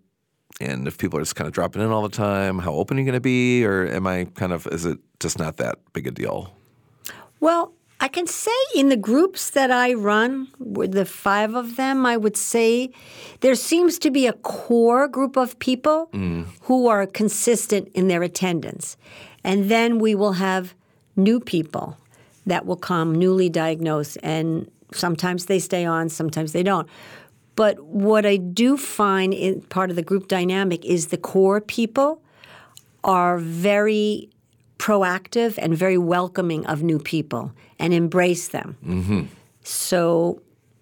And 0.61 0.87
if 0.87 0.99
people 0.99 1.19
are 1.19 1.23
just 1.23 1.37
kind 1.37 1.47
of 1.47 1.55
dropping 1.55 1.83
in 1.83 1.89
all 1.89 2.03
the 2.03 2.09
time, 2.09 2.59
how 2.59 2.73
open 2.73 2.97
are 2.97 3.01
you 3.01 3.07
going 3.07 3.15
to 3.15 3.21
be? 3.21 3.65
Or 3.65 3.87
am 3.87 4.07
I 4.07 4.27
kind 4.35 4.53
of, 4.53 4.67
is 4.67 4.85
it 4.85 4.99
just 5.19 5.39
not 5.39 5.57
that 5.57 5.79
big 5.93 6.07
a 6.07 6.11
deal? 6.11 6.55
Well, 7.41 7.73
I 8.03 8.09
can 8.09 8.27
say 8.27 8.51
in 8.75 8.89
the 8.89 8.97
groups 8.97 9.51
that 9.51 9.71
I 9.71 9.93
run, 9.93 10.49
with 10.59 10.93
the 10.93 11.05
five 11.05 11.55
of 11.55 11.77
them, 11.77 12.07
I 12.07 12.17
would 12.17 12.37
say 12.37 12.91
there 13.41 13.55
seems 13.55 13.99
to 13.99 14.11
be 14.11 14.27
a 14.27 14.33
core 14.33 15.07
group 15.07 15.37
of 15.37 15.59
people 15.59 16.09
mm. 16.13 16.47
who 16.63 16.89
are 16.89 17.07
consistent 17.07 17.89
in 17.95 18.09
their 18.09 18.23
attendance. 18.23 18.97
And 19.45 19.71
then 19.71 19.99
we 19.99 20.15
will 20.15 20.33
have 20.33 20.75
new 21.15 21.41
people 21.41 21.99
that 22.47 22.65
will 22.65 22.77
come 22.77 23.15
newly 23.15 23.51
diagnosed, 23.51 24.17
and 24.23 24.71
sometimes 24.93 25.47
they 25.47 25.59
stay 25.59 25.85
on, 25.85 26.09
sometimes 26.09 26.53
they 26.53 26.63
don't. 26.63 26.89
But 27.55 27.85
what 27.85 28.25
I 28.25 28.39
do 28.39 28.79
find 28.79 29.35
in 29.35 29.61
part 29.61 29.91
of 29.91 29.97
the 29.97 30.03
group 30.03 30.27
dynamic 30.27 30.85
is 30.87 31.09
the 31.09 31.19
core 31.19 31.61
people 31.61 32.23
are 33.05 33.37
very 33.39 34.30
proactive 34.81 35.59
and 35.59 35.77
very 35.77 35.99
welcoming 35.99 36.65
of 36.65 36.83
new 36.83 36.99
people 36.99 37.53
and 37.79 37.93
embrace 37.93 38.49
them. 38.49 38.79
Mm-hmm. 38.83 39.23
So 39.63 40.41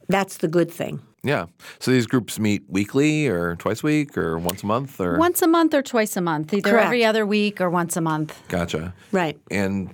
that's 0.09 0.37
the 0.37 0.47
good 0.47 0.71
thing. 0.71 1.03
Yeah. 1.25 1.47
So 1.81 1.91
these 1.91 2.07
groups 2.07 2.39
meet 2.39 2.63
weekly 2.69 3.27
or 3.27 3.57
twice 3.57 3.83
a 3.83 3.87
week 3.87 4.17
or 4.17 4.39
once 4.39 4.63
a 4.63 4.67
month 4.67 5.01
or 5.01 5.19
once 5.19 5.43
a 5.43 5.49
month 5.49 5.75
or 5.75 5.83
twice 5.83 6.17
a 6.17 6.21
month, 6.21 6.55
either 6.55 6.71
Correct. 6.71 6.87
every 6.87 7.05
other 7.05 7.27
week 7.27 7.61
or 7.61 7.69
once 7.71 7.97
a 7.97 8.01
month. 8.01 8.41
Gotcha. 8.47 8.95
Right. 9.11 9.37
And 9.51 9.93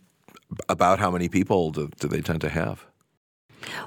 about 0.68 0.98
how 0.98 1.10
many 1.10 1.30
people 1.30 1.70
do, 1.70 1.88
do 1.98 2.06
they 2.06 2.20
tend 2.20 2.42
to 2.42 2.50
have? 2.50 2.84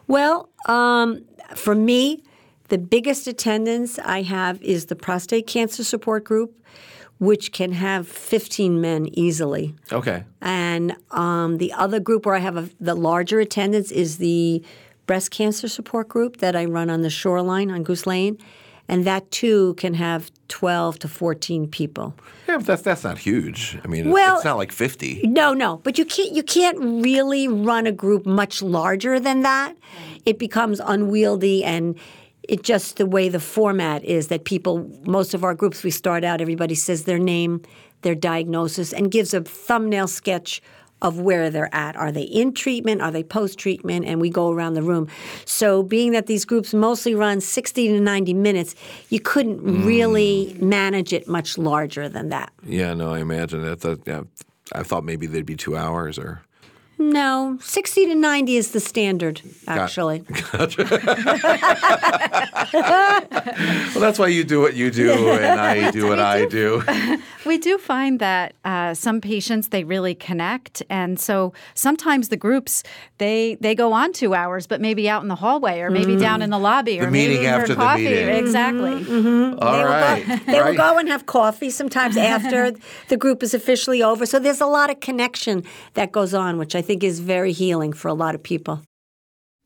Well, 0.08 0.50
um, 0.66 1.24
for 1.56 1.76
me, 1.76 2.24
the 2.70 2.80
biggest 2.80 3.28
attendance 3.28 4.00
I 4.00 4.24
have 4.24 4.60
is 4.64 4.88
the 4.88 4.96
prostate 4.96 5.46
cancer 5.46 5.84
support 5.84 6.24
group 6.24 6.60
which 7.20 7.52
can 7.52 7.72
have 7.72 8.08
15 8.08 8.80
men 8.80 9.08
easily. 9.14 9.74
Okay. 9.92 10.24
And 10.42 10.96
um, 11.12 11.58
the 11.58 11.74
other 11.74 12.00
group 12.00 12.26
where 12.26 12.36
I 12.36 12.40
have 12.40 12.58
a, 12.58 12.70
the 12.80 12.96
larger 12.96 13.40
attendance 13.40 13.92
is 13.92 14.18
the 14.18 14.64
breast 15.08 15.32
cancer 15.32 15.68
support 15.68 16.10
group 16.10 16.38
that 16.38 16.56
I 16.56 16.66
run 16.66 16.90
on 16.90 17.02
the 17.02 17.10
shoreline 17.10 17.72
on 17.72 17.84
Goose 17.84 18.06
Lane. 18.06 18.38
And 18.90 19.06
that 19.06 19.30
too 19.32 19.74
can 19.74 19.96
have 19.96 20.32
12 20.48 21.00
to 21.00 21.08
14 21.08 21.68
people. 21.68 22.14
Yeah, 22.48 22.58
but 22.58 22.66
that's 22.66 22.82
that's 22.84 23.04
not 23.04 23.18
huge. 23.18 23.78
I 23.84 23.88
mean, 23.88 24.12
well, 24.12 24.38
it's 24.38 24.46
not 24.46 24.56
like 24.56 24.72
50. 24.72 25.24
No, 25.26 25.54
no, 25.54 25.78
but 25.78 25.98
you 25.98 26.06
can't 26.06 26.32
you 26.32 26.42
can't 26.42 26.78
really 26.80 27.50
run 27.50 27.86
a 27.86 27.92
group 27.92 28.26
much 28.26 28.62
larger 28.62 29.20
than 29.20 29.42
that. 29.42 29.76
It 30.26 30.40
becomes 30.40 30.80
unwieldy 30.80 31.66
and 31.66 31.98
it 32.48 32.64
just 32.64 32.98
the 32.98 33.06
way 33.06 33.30
the 33.30 33.40
format 33.40 34.04
is 34.04 34.28
that 34.28 34.46
people 34.46 34.90
most 35.06 35.34
of 35.34 35.44
our 35.44 35.54
groups 35.54 35.84
we 35.84 35.92
start 35.92 36.24
out 36.24 36.42
everybody 36.42 36.76
says 36.76 37.04
their 37.04 37.20
name 37.20 37.62
their 38.02 38.16
diagnosis 38.16 38.94
and 38.94 39.12
gives 39.12 39.34
a 39.34 39.42
thumbnail 39.42 40.08
sketch 40.08 40.62
of 41.02 41.20
where 41.20 41.50
they're 41.50 41.74
at. 41.74 41.96
Are 41.96 42.12
they 42.12 42.24
in 42.24 42.54
treatment? 42.54 43.02
Are 43.02 43.12
they 43.12 43.24
post 43.24 43.60
treatment 43.60 44.06
and 44.06 44.20
we 44.20 44.30
go 44.30 44.52
around 44.52 44.74
the 44.74 44.82
room. 44.82 45.08
So 45.46 45.84
being 45.84 46.12
that 46.14 46.26
these 46.28 46.46
groups 46.46 46.74
mostly 46.74 47.14
run 47.14 47.40
60 47.40 47.88
to 47.90 48.00
90 48.00 48.34
minutes 48.34 48.76
you 49.10 49.20
couldn't 49.20 49.62
mm. 49.62 49.86
really 49.86 50.58
manage 50.60 51.14
it 51.14 51.28
much 51.28 51.58
larger 51.58 52.10
than 52.10 52.30
that. 52.30 52.52
Yeah 52.64 52.94
no 52.94 53.14
i 53.14 53.20
imagine 53.20 53.62
that 53.62 54.02
yeah, 54.06 54.24
i 54.74 54.84
thought 54.84 55.04
maybe 55.04 55.28
they'd 55.28 55.46
be 55.46 55.56
two 55.56 55.76
hours 55.78 56.18
or 56.18 56.42
no, 57.00 57.60
60 57.62 58.08
to 58.08 58.16
90 58.16 58.58
is 58.58 58.72
the 58.72 58.80
standard, 58.80 59.42
actually. 59.68 60.20
Gotcha. 60.52 60.84
well, 62.74 64.00
that's 64.00 64.18
why 64.18 64.28
you 64.28 64.44
do 64.44 64.62
what 64.62 64.76
you 64.76 64.90
do 64.90 65.30
and 65.30 65.60
I 65.60 65.92
do 65.92 66.08
what 66.08 66.20
I 66.38 66.46
do. 66.46 66.84
We 67.48 67.58
do 67.58 67.78
find 67.78 68.20
that 68.20 68.56
uh, 68.66 68.94
some 68.94 69.22
patients, 69.22 69.70
they 69.70 69.86
really 69.86 70.14
connect. 70.14 70.84
And 70.90 71.18
so 71.18 71.54
sometimes 71.76 72.28
the 72.28 72.36
groups, 72.36 72.84
they 73.20 73.56
they 73.62 73.74
go 73.74 73.94
on 73.94 74.12
two 74.12 74.34
hours, 74.34 74.68
but 74.68 74.82
maybe 74.82 75.10
out 75.10 75.22
in 75.22 75.30
the 75.30 75.36
hallway 75.36 75.80
or 75.80 75.90
maybe 75.90 76.18
mm. 76.18 76.20
down 76.20 76.42
in 76.42 76.50
the 76.50 76.60
lobby 76.60 77.00
the 77.00 77.06
or 77.06 77.10
maybe 77.10 77.48
after 77.48 77.70
the 77.70 77.76
coffee. 77.76 78.04
meeting. 78.04 78.28
Exactly. 78.28 78.92
Mm-hmm. 78.92 79.28
Mm-hmm. 79.28 79.60
All 79.64 79.78
they 79.78 79.84
right. 79.86 80.28
Will 80.28 80.38
go, 80.38 80.44
they 80.44 80.60
right. 80.60 80.70
will 80.70 80.78
go 80.78 80.98
and 80.98 81.08
have 81.08 81.26
coffee 81.26 81.70
sometimes 81.70 82.18
after 82.18 82.74
the 83.08 83.16
group 83.16 83.42
is 83.42 83.54
officially 83.54 84.04
over. 84.04 84.26
So 84.26 84.40
there's 84.40 84.62
a 84.62 84.66
lot 84.66 84.90
of 84.90 85.00
connection 85.00 85.64
that 85.94 86.12
goes 86.12 86.34
on, 86.34 86.58
which 86.58 86.76
I 86.76 86.82
think 86.88 87.04
is 87.04 87.20
very 87.20 87.52
healing 87.52 87.94
for 87.94 88.08
a 88.08 88.14
lot 88.14 88.34
of 88.34 88.42
people. 88.42 88.82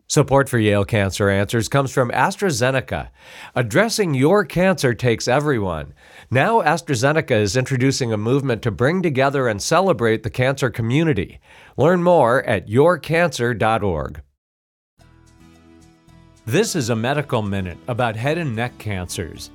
Support 0.08 0.50
for 0.50 0.60
Yale 0.60 0.84
Cancer 0.84 1.30
Answers 1.30 1.70
comes 1.70 1.94
from 1.94 2.12
AstraZeneca. 2.12 3.12
Addressing 3.56 4.14
your 4.14 4.44
cancer 4.44 4.94
takes 4.94 5.26
everyone. 5.26 5.94
Now, 6.30 6.62
AstraZeneca 6.62 7.40
is 7.40 7.56
introducing 7.56 8.12
a 8.12 8.18
movement 8.18 8.62
to 8.64 8.72
bring 8.72 9.02
together 9.02 9.48
and 9.48 9.62
celebrate 9.62 10.24
the 10.24 10.30
cancer 10.30 10.70
community. 10.70 11.40
Learn 11.78 12.04
more 12.04 12.44
at 12.44 12.68
yourcancer.org. 12.68 14.22
This 16.46 16.76
is 16.76 16.90
a 16.90 16.96
medical 16.96 17.42
minute 17.42 17.78
about 17.88 18.18
head 18.18 18.38
and 18.38 18.54
neck 18.54 18.78
cancers. 18.80 19.50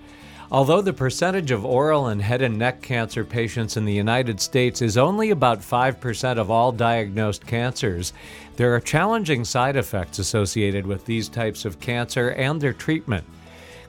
Although 0.50 0.82
the 0.82 0.92
percentage 0.92 1.50
of 1.50 1.64
oral 1.64 2.06
and 2.06 2.22
head 2.22 2.40
and 2.40 2.56
neck 2.56 2.80
cancer 2.80 3.24
patients 3.24 3.76
in 3.76 3.84
the 3.84 3.92
United 3.92 4.40
States 4.40 4.80
is 4.80 4.96
only 4.96 5.30
about 5.30 5.60
5% 5.60 6.38
of 6.38 6.50
all 6.52 6.70
diagnosed 6.70 7.44
cancers, 7.44 8.12
there 8.54 8.72
are 8.72 8.80
challenging 8.80 9.44
side 9.44 9.76
effects 9.76 10.20
associated 10.20 10.86
with 10.86 11.04
these 11.04 11.28
types 11.28 11.64
of 11.64 11.80
cancer 11.80 12.30
and 12.30 12.60
their 12.60 12.72
treatment. 12.72 13.24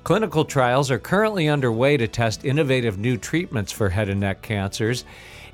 Clinical 0.03 0.45
trials 0.45 0.89
are 0.89 0.97
currently 0.97 1.47
underway 1.47 1.95
to 1.95 2.07
test 2.07 2.43
innovative 2.43 2.97
new 2.97 3.17
treatments 3.17 3.71
for 3.71 3.89
head 3.89 4.09
and 4.09 4.21
neck 4.21 4.41
cancers, 4.41 5.05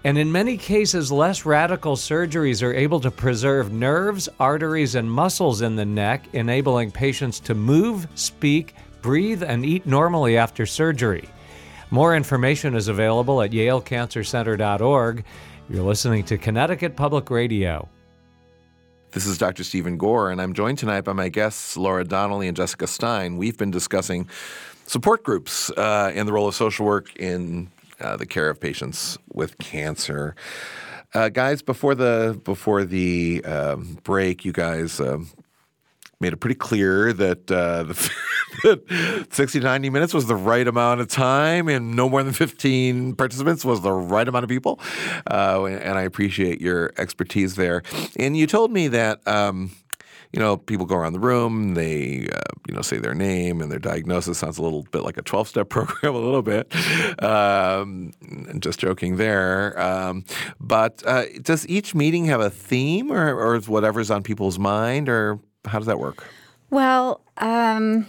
and 0.06 0.18
in 0.18 0.32
many 0.32 0.58
cases, 0.58 1.12
less 1.12 1.46
radical 1.46 1.96
surgeries 1.96 2.62
are 2.62 2.74
able 2.74 3.00
to 3.00 3.12
preserve 3.12 3.74
nerves, 3.74 4.30
arteries, 4.40 4.96
and 4.96 5.10
muscles 5.10 5.62
in 5.62 5.76
the 5.76 5.86
neck, 5.86 6.28
enabling 6.34 6.92
patients 6.92 7.40
to 7.42 7.56
move, 7.56 8.08
speak, 8.16 8.76
breathe, 9.04 9.44
and 9.44 9.64
eat 9.64 9.86
normally 9.86 10.36
after 10.36 10.66
surgery. 10.66 11.30
More 11.92 12.16
information 12.16 12.74
is 12.74 12.88
available 12.88 13.44
at 13.44 13.52
yalecancercenter.org. 13.52 15.24
You're 15.70 15.84
listening 15.84 16.24
to 16.24 16.40
Connecticut 16.40 16.96
Public 16.96 17.30
Radio. 17.30 17.88
This 19.12 19.28
is 19.28 19.38
Dr. 19.38 19.64
Stephen 19.64 19.98
Gore, 19.98 20.32
and 20.32 20.42
I'm 20.42 20.54
joined 20.54 20.80
tonight 20.80 21.02
by 21.02 21.14
my 21.14 21.30
guests, 21.30 21.78
Laura 21.78 22.04
Donnelly 22.04 22.48
and 22.48 22.58
Jessica 22.58 22.88
Stein. 22.88 23.38
We've 23.38 23.56
been 23.56 23.70
discussing 23.70 24.28
support 24.88 25.22
groups 25.22 25.70
uh, 25.72 26.12
and 26.16 26.28
the 26.28 26.34
role 26.34 26.48
of 26.48 26.56
social 26.56 26.84
work 26.88 27.16
in 27.18 27.70
uh, 28.00 28.18
the 28.18 28.26
care 28.26 28.50
of 28.50 28.60
patients 28.60 29.20
with 29.32 29.58
cancer. 29.60 30.36
Uh, 31.14 31.30
guys, 31.30 31.62
before 31.62 31.94
the 31.94 32.42
before 32.44 32.86
the 32.86 33.46
um, 33.46 34.00
break, 34.04 34.44
you 34.46 34.52
guys 34.52 35.00
um, 35.00 35.30
made 36.24 36.34
it 36.34 36.38
pretty 36.38 36.56
clear 36.56 37.12
that, 37.12 37.52
uh, 37.52 37.84
the, 37.84 38.12
that 38.64 39.28
60 39.30 39.60
to 39.60 39.66
90 39.66 39.90
minutes 39.90 40.14
was 40.14 40.26
the 40.26 40.36
right 40.36 40.68
amount 40.68 41.02
of 41.02 41.10
time 41.10 41.68
and 41.68 41.96
no 41.96 42.10
more 42.10 42.24
than 42.24 42.34
15 42.34 43.16
participants 43.16 43.66
was 43.66 43.82
the 43.82 43.92
right 43.92 44.28
amount 44.28 44.44
of 44.44 44.50
people. 44.50 44.80
Uh, 45.30 45.66
and 45.66 46.00
I 46.00 46.04
appreciate 46.04 46.62
your 46.62 46.94
expertise 46.98 47.56
there. 47.56 47.84
And 48.18 48.38
you 48.38 48.48
told 48.48 48.72
me 48.72 48.88
that. 48.88 49.28
Um, 49.28 49.72
you 50.32 50.40
know, 50.40 50.58
people 50.58 50.88
go 50.88 50.96
around 50.96 51.14
the 51.14 51.20
room, 51.20 51.76
they, 51.76 52.28
uh, 52.34 52.40
you 52.68 52.74
know, 52.74 52.82
say 52.82 52.98
their 52.98 53.14
name 53.14 53.62
and 53.62 53.72
their 53.72 53.78
diagnosis. 53.78 54.40
Sounds 54.40 54.58
a 54.58 54.64
little 54.64 54.82
bit 54.90 55.04
like 55.04 55.16
a 55.16 55.22
12 55.22 55.48
step 55.48 55.70
program, 55.70 56.16
a 56.16 56.18
little 56.18 56.42
bit. 56.42 56.74
Um, 57.22 58.14
just 58.58 58.80
joking 58.80 59.18
there. 59.18 59.80
Um, 59.80 60.26
but 60.60 61.04
uh, 61.06 61.26
does 61.44 61.68
each 61.68 61.94
meeting 61.94 62.26
have 62.26 62.42
a 62.42 62.50
theme 62.50 63.12
or, 63.12 63.32
or 63.36 63.60
whatever's 63.62 64.10
on 64.10 64.24
people's 64.24 64.58
mind, 64.58 65.08
or 65.08 65.40
how 65.66 65.80
does 65.80 65.88
that 65.88 66.00
work? 66.00 66.26
Well, 66.70 67.22
um, 67.38 68.08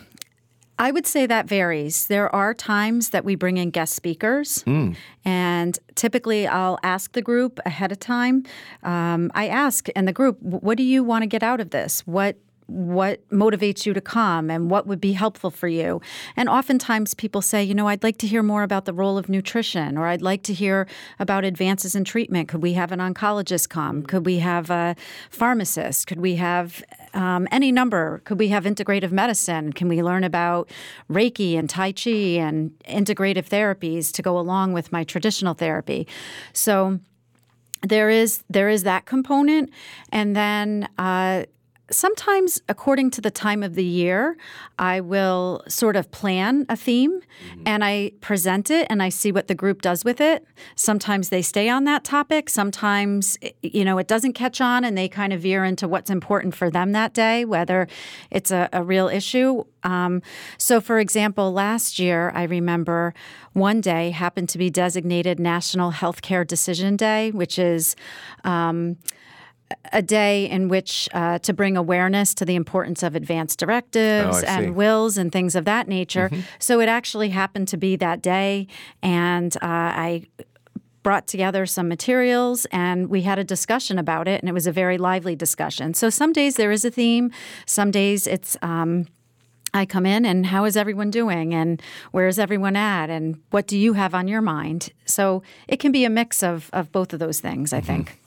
I 0.78 0.90
would 0.90 1.06
say 1.06 1.26
that 1.26 1.46
varies. 1.46 2.08
There 2.08 2.34
are 2.34 2.52
times 2.52 3.10
that 3.10 3.24
we 3.24 3.36
bring 3.36 3.58
in 3.58 3.70
guest 3.70 3.94
speakers, 3.94 4.64
mm. 4.64 4.96
and 5.24 5.78
typically 5.94 6.46
I'll 6.46 6.78
ask 6.82 7.12
the 7.12 7.22
group 7.22 7.60
ahead 7.64 7.92
of 7.92 8.00
time. 8.00 8.44
Um, 8.82 9.30
I 9.34 9.48
ask 9.48 9.88
in 9.90 10.06
the 10.06 10.12
group, 10.12 10.40
"What 10.42 10.76
do 10.76 10.82
you 10.82 11.04
want 11.04 11.22
to 11.22 11.26
get 11.26 11.42
out 11.42 11.60
of 11.60 11.70
this? 11.70 12.00
What 12.06 12.36
what 12.66 13.28
motivates 13.28 13.84
you 13.84 13.92
to 13.92 14.00
come 14.00 14.50
and 14.50 14.70
what 14.70 14.86
would 14.86 15.00
be 15.00 15.12
helpful 15.12 15.50
for 15.50 15.68
you. 15.68 16.00
And 16.36 16.48
oftentimes 16.48 17.14
people 17.14 17.42
say, 17.42 17.62
you 17.62 17.74
know, 17.74 17.88
I'd 17.88 18.02
like 18.02 18.18
to 18.18 18.26
hear 18.26 18.42
more 18.42 18.62
about 18.62 18.86
the 18.86 18.92
role 18.92 19.18
of 19.18 19.28
nutrition 19.28 19.98
or 19.98 20.06
I'd 20.06 20.22
like 20.22 20.42
to 20.44 20.54
hear 20.54 20.86
about 21.18 21.44
advances 21.44 21.94
in 21.94 22.04
treatment. 22.04 22.48
Could 22.48 22.62
we 22.62 22.72
have 22.72 22.90
an 22.90 23.00
oncologist 23.00 23.68
come? 23.68 24.02
Could 24.02 24.24
we 24.24 24.38
have 24.38 24.70
a 24.70 24.96
pharmacist? 25.30 26.06
Could 26.06 26.20
we 26.20 26.36
have 26.36 26.82
um, 27.12 27.46
any 27.50 27.70
number? 27.70 28.22
Could 28.24 28.38
we 28.38 28.48
have 28.48 28.64
integrative 28.64 29.12
medicine? 29.12 29.72
Can 29.72 29.88
we 29.88 30.02
learn 30.02 30.24
about 30.24 30.70
Reiki 31.10 31.58
and 31.58 31.68
Tai 31.68 31.92
Chi 31.92 32.10
and 32.10 32.70
integrative 32.88 33.48
therapies 33.48 34.10
to 34.12 34.22
go 34.22 34.38
along 34.38 34.72
with 34.72 34.90
my 34.90 35.04
traditional 35.04 35.54
therapy? 35.54 36.06
So, 36.52 37.00
there 37.82 38.08
is 38.08 38.42
there 38.48 38.68
is 38.68 38.84
that 38.84 39.04
component, 39.04 39.70
and 40.10 40.34
then 40.34 40.88
uh, 40.98 41.44
sometimes, 41.90 42.62
according 42.68 43.10
to 43.12 43.20
the 43.20 43.30
time 43.30 43.62
of 43.62 43.74
the 43.74 43.84
year, 43.84 44.36
I 44.78 45.00
will 45.00 45.62
sort 45.68 45.96
of 45.96 46.10
plan 46.10 46.64
a 46.68 46.76
theme 46.76 47.20
mm-hmm. 47.20 47.62
and 47.66 47.84
I 47.84 48.12
present 48.20 48.70
it 48.70 48.86
and 48.88 49.02
I 49.02 49.10
see 49.10 49.30
what 49.30 49.48
the 49.48 49.54
group 49.54 49.82
does 49.82 50.04
with 50.04 50.20
it. 50.20 50.46
Sometimes 50.76 51.28
they 51.28 51.42
stay 51.42 51.68
on 51.68 51.84
that 51.84 52.02
topic. 52.02 52.48
Sometimes, 52.48 53.36
you 53.62 53.84
know, 53.84 53.98
it 53.98 54.08
doesn't 54.08 54.32
catch 54.32 54.60
on 54.60 54.84
and 54.84 54.96
they 54.96 55.08
kind 55.08 55.32
of 55.32 55.42
veer 55.42 55.64
into 55.64 55.86
what's 55.86 56.10
important 56.10 56.54
for 56.54 56.70
them 56.70 56.92
that 56.92 57.12
day, 57.12 57.44
whether 57.44 57.86
it's 58.30 58.50
a, 58.50 58.68
a 58.72 58.82
real 58.82 59.08
issue. 59.08 59.64
Um, 59.82 60.22
so, 60.56 60.80
for 60.80 60.98
example, 60.98 61.52
last 61.52 61.98
year, 61.98 62.32
I 62.34 62.44
remember 62.44 63.12
one 63.52 63.80
day 63.80 64.10
happened 64.10 64.48
to 64.50 64.58
be 64.58 64.70
designated 64.70 65.38
National 65.38 65.92
Healthcare 65.92 66.46
Decision 66.46 66.96
Day, 66.96 67.30
which 67.30 67.58
is. 67.58 67.94
Um, 68.42 68.96
a 69.92 70.02
day 70.02 70.48
in 70.48 70.68
which 70.68 71.08
uh, 71.12 71.38
to 71.40 71.52
bring 71.52 71.76
awareness 71.76 72.34
to 72.34 72.44
the 72.44 72.54
importance 72.54 73.02
of 73.02 73.14
advance 73.14 73.56
directives 73.56 74.42
oh, 74.42 74.46
and 74.46 74.74
wills 74.76 75.16
and 75.16 75.32
things 75.32 75.54
of 75.54 75.64
that 75.64 75.88
nature. 75.88 76.28
Mm-hmm. 76.28 76.42
So 76.58 76.80
it 76.80 76.88
actually 76.88 77.30
happened 77.30 77.68
to 77.68 77.76
be 77.76 77.96
that 77.96 78.22
day, 78.22 78.66
and 79.02 79.56
uh, 79.56 79.60
I 79.62 80.26
brought 81.02 81.26
together 81.26 81.66
some 81.66 81.86
materials 81.86 82.64
and 82.72 83.08
we 83.08 83.22
had 83.22 83.38
a 83.38 83.44
discussion 83.44 83.98
about 83.98 84.26
it, 84.26 84.40
and 84.40 84.48
it 84.48 84.52
was 84.52 84.66
a 84.66 84.72
very 84.72 84.98
lively 84.98 85.36
discussion. 85.36 85.94
So 85.94 86.10
some 86.10 86.32
days 86.32 86.56
there 86.56 86.72
is 86.72 86.84
a 86.84 86.90
theme, 86.90 87.30
some 87.66 87.90
days 87.90 88.26
it's. 88.26 88.56
Um, 88.62 89.06
I 89.76 89.86
come 89.86 90.06
in 90.06 90.24
and 90.24 90.46
how 90.46 90.66
is 90.66 90.76
everyone 90.76 91.10
doing 91.10 91.52
and 91.52 91.82
where 92.12 92.28
is 92.28 92.38
everyone 92.38 92.76
at 92.76 93.10
and 93.10 93.42
what 93.50 93.66
do 93.66 93.76
you 93.76 93.94
have 93.94 94.14
on 94.14 94.28
your 94.28 94.40
mind? 94.40 94.92
So 95.04 95.42
it 95.66 95.80
can 95.80 95.90
be 95.90 96.04
a 96.04 96.10
mix 96.10 96.44
of, 96.44 96.70
of 96.72 96.92
both 96.92 97.12
of 97.12 97.18
those 97.18 97.40
things, 97.40 97.72
I 97.72 97.78
mm-hmm. 97.78 97.86
think. 97.86 98.20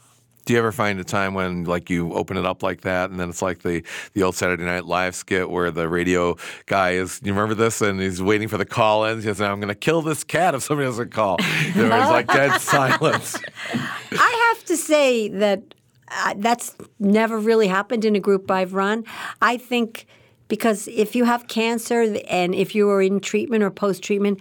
Do 0.48 0.54
you 0.54 0.60
ever 0.60 0.72
find 0.72 0.98
a 0.98 1.04
time 1.04 1.34
when 1.34 1.66
like 1.66 1.90
you 1.90 2.14
open 2.14 2.38
it 2.38 2.46
up 2.46 2.64
like 2.64 2.82
that, 2.82 3.10
and 3.10 3.20
then 3.20 3.30
it's 3.30 3.42
like 3.42 3.64
the 3.64 3.84
the 4.14 4.24
old 4.24 4.34
Saturday 4.34 4.64
Night 4.64 4.86
Live 4.86 5.14
skit 5.14 5.50
where 5.50 5.72
the 5.72 5.90
radio 5.90 6.38
guy 6.68 6.92
is? 6.92 7.20
You 7.22 7.34
remember 7.34 7.54
this? 7.54 7.82
And 7.82 8.00
he's 8.00 8.24
waiting 8.24 8.48
for 8.48 8.58
the 8.58 8.66
call 8.66 9.04
ins. 9.04 9.26
He 9.26 9.30
says, 9.30 9.42
"I'm 9.42 9.60
going 9.60 9.68
to 9.68 9.76
kill 9.76 10.02
this 10.02 10.24
cat 10.24 10.56
if 10.56 10.64
somebody 10.64 10.88
doesn't 10.88 11.12
call." 11.12 11.38
There 11.76 11.90
was 11.90 12.10
like 12.10 12.28
dead 12.28 12.62
silence. 12.62 13.38
I 13.74 14.54
have 14.56 14.66
to 14.66 14.78
say 14.78 15.28
that 15.28 15.64
uh, 16.08 16.36
that's 16.38 16.76
never 16.98 17.38
really 17.38 17.68
happened 17.68 18.06
in 18.06 18.16
a 18.16 18.20
group 18.22 18.50
I've 18.50 18.74
run. 18.74 19.04
I 19.42 19.58
think 19.58 20.08
because 20.48 20.88
if 20.88 21.14
you 21.14 21.26
have 21.26 21.50
cancer 21.50 22.16
and 22.30 22.56
if 22.56 22.74
you 22.74 22.90
are 22.90 23.02
in 23.02 23.20
treatment 23.20 23.64
or 23.64 23.70
post 23.70 24.02
treatment, 24.02 24.40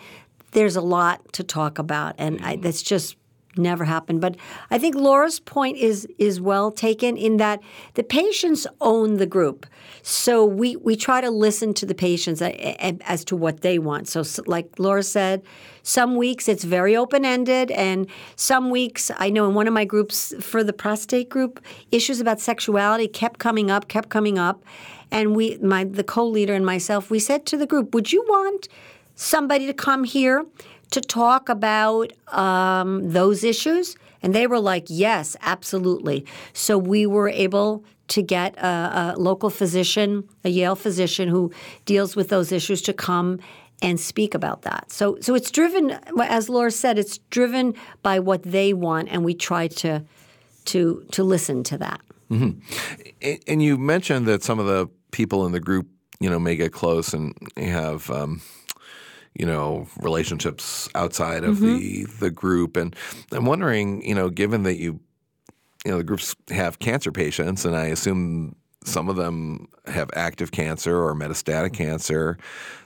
there's 0.53 0.77
a 0.77 0.81
lot 0.81 1.33
to 1.33 1.43
talk 1.43 1.81
about, 1.81 2.15
and 2.17 2.41
I, 2.45 2.57
that's 2.57 2.83
just 2.83 3.17
never 3.59 3.85
happened. 3.85 4.21
But 4.21 4.37
I 4.71 4.79
think 4.79 4.95
Laura's 4.95 5.41
point 5.41 5.77
is 5.77 6.07
is 6.19 6.41
well 6.41 6.71
taken 6.71 7.17
in 7.17 7.37
that 7.39 7.61
the 7.95 8.03
patients 8.03 8.67
own 8.81 9.17
the 9.17 9.27
group. 9.27 9.67
So 10.03 10.45
we 10.45 10.77
we 10.77 10.97
try 10.97 11.21
to 11.21 11.31
listen 11.31 11.75
to 11.75 11.87
the 11.87 11.95
patients 11.95 12.41
uh, 12.43 12.51
as 13.03 13.25
to 13.27 13.37
what 13.37 13.61
they 13.61 13.79
want. 13.79 14.09
So 14.09 14.23
like 14.47 14.79
Laura 14.79 15.03
said, 15.03 15.43
some 15.83 16.17
weeks 16.17 16.49
it's 16.49 16.65
very 16.65 16.97
open 16.97 17.25
ended, 17.25 17.71
and 17.71 18.07
some 18.37 18.71
weeks 18.71 19.11
I 19.19 19.31
know 19.31 19.49
in 19.49 19.55
one 19.55 19.67
of 19.67 19.75
my 19.75 19.85
groups 19.85 20.35
for 20.41 20.65
the 20.65 20.73
prostate 20.73 21.29
group, 21.29 21.61
issues 21.93 22.21
about 22.21 22.41
sexuality 22.41 23.09
kept 23.09 23.39
coming 23.39 23.71
up, 23.71 23.89
kept 23.89 24.09
coming 24.09 24.39
up, 24.39 24.65
and 25.11 25.37
we 25.37 25.59
my 25.59 25.85
the 25.85 26.05
co 26.05 26.27
leader 26.27 26.55
and 26.55 26.67
myself 26.67 27.11
we 27.11 27.19
said 27.19 27.47
to 27.47 27.57
the 27.57 27.67
group, 27.67 27.95
would 27.95 28.13
you 28.13 28.25
want 28.29 28.69
somebody 29.17 29.67
to 29.67 29.73
come 29.75 30.05
here 30.05 30.45
to 30.91 31.01
talk 31.01 31.49
about 31.49 32.13
um, 32.29 33.11
those 33.11 33.45
issues? 33.45 33.97
And 34.23 34.35
they 34.35 34.47
were 34.47 34.61
like, 34.61 34.87
yes, 34.89 35.37
absolutely. 35.43 36.27
So 36.53 36.79
we 36.79 37.07
were 37.07 37.29
able 37.29 37.85
to 38.09 38.23
get 38.23 38.57
a, 38.57 39.15
a, 39.17 39.19
local 39.19 39.51
physician, 39.51 40.29
a 40.45 40.49
Yale 40.49 40.77
physician 40.77 41.29
who 41.29 41.53
deals 41.85 42.17
with 42.17 42.29
those 42.29 42.53
issues 42.53 42.83
to 42.83 42.93
come 42.93 43.41
and 43.83 44.01
speak 44.01 44.35
about 44.35 44.63
that. 44.63 44.91
So, 44.91 45.19
so 45.21 45.35
it's 45.35 45.51
driven, 45.51 45.99
as 46.21 46.49
Laura 46.49 46.71
said, 46.71 46.99
it's 46.99 47.19
driven 47.31 47.75
by 48.03 48.21
what 48.21 48.43
they 48.43 48.73
want, 48.73 49.09
and 49.11 49.25
we 49.25 49.35
try 49.35 49.69
to 49.69 50.05
to 50.67 51.05
to 51.13 51.23
listen 51.23 51.63
to 51.63 51.79
that. 51.79 52.01
Mm-hmm. 52.31 53.39
And 53.47 53.63
you 53.63 53.79
mentioned 53.79 54.27
that 54.27 54.43
some 54.43 54.59
of 54.59 54.67
the 54.67 54.89
people 55.13 55.47
in 55.47 55.53
the 55.53 55.61
group, 55.61 55.87
you 56.21 56.29
know, 56.29 56.39
may 56.39 56.57
get 56.57 56.73
close 56.73 57.15
and 57.15 57.35
have. 57.57 58.11
Um, 58.11 58.41
you 59.39 59.47
know 59.47 59.87
relationships 59.99 60.89
outside 60.95 61.45
of 61.45 61.57
mm-hmm. 61.57 61.79
the 61.79 62.05
the 62.21 62.31
group 62.31 62.77
and 62.77 62.97
i'm 63.33 63.45
wondering 63.45 64.05
you 64.07 64.15
know 64.15 64.29
given 64.29 64.63
that 64.63 64.77
you 64.77 64.99
you 65.85 65.91
know 65.91 65.99
the 65.99 66.05
groups 66.05 66.35
have 66.51 66.79
cancer 66.79 67.13
patients 67.13 67.65
and 67.65 67.77
i 67.77 67.87
assume 67.87 68.55
some 68.85 69.09
of 69.09 69.17
them 69.17 69.67
have 69.87 70.11
active 70.15 70.53
cancer 70.53 71.03
or 71.03 71.15
metastatic 71.15 71.73
cancer 71.73 72.39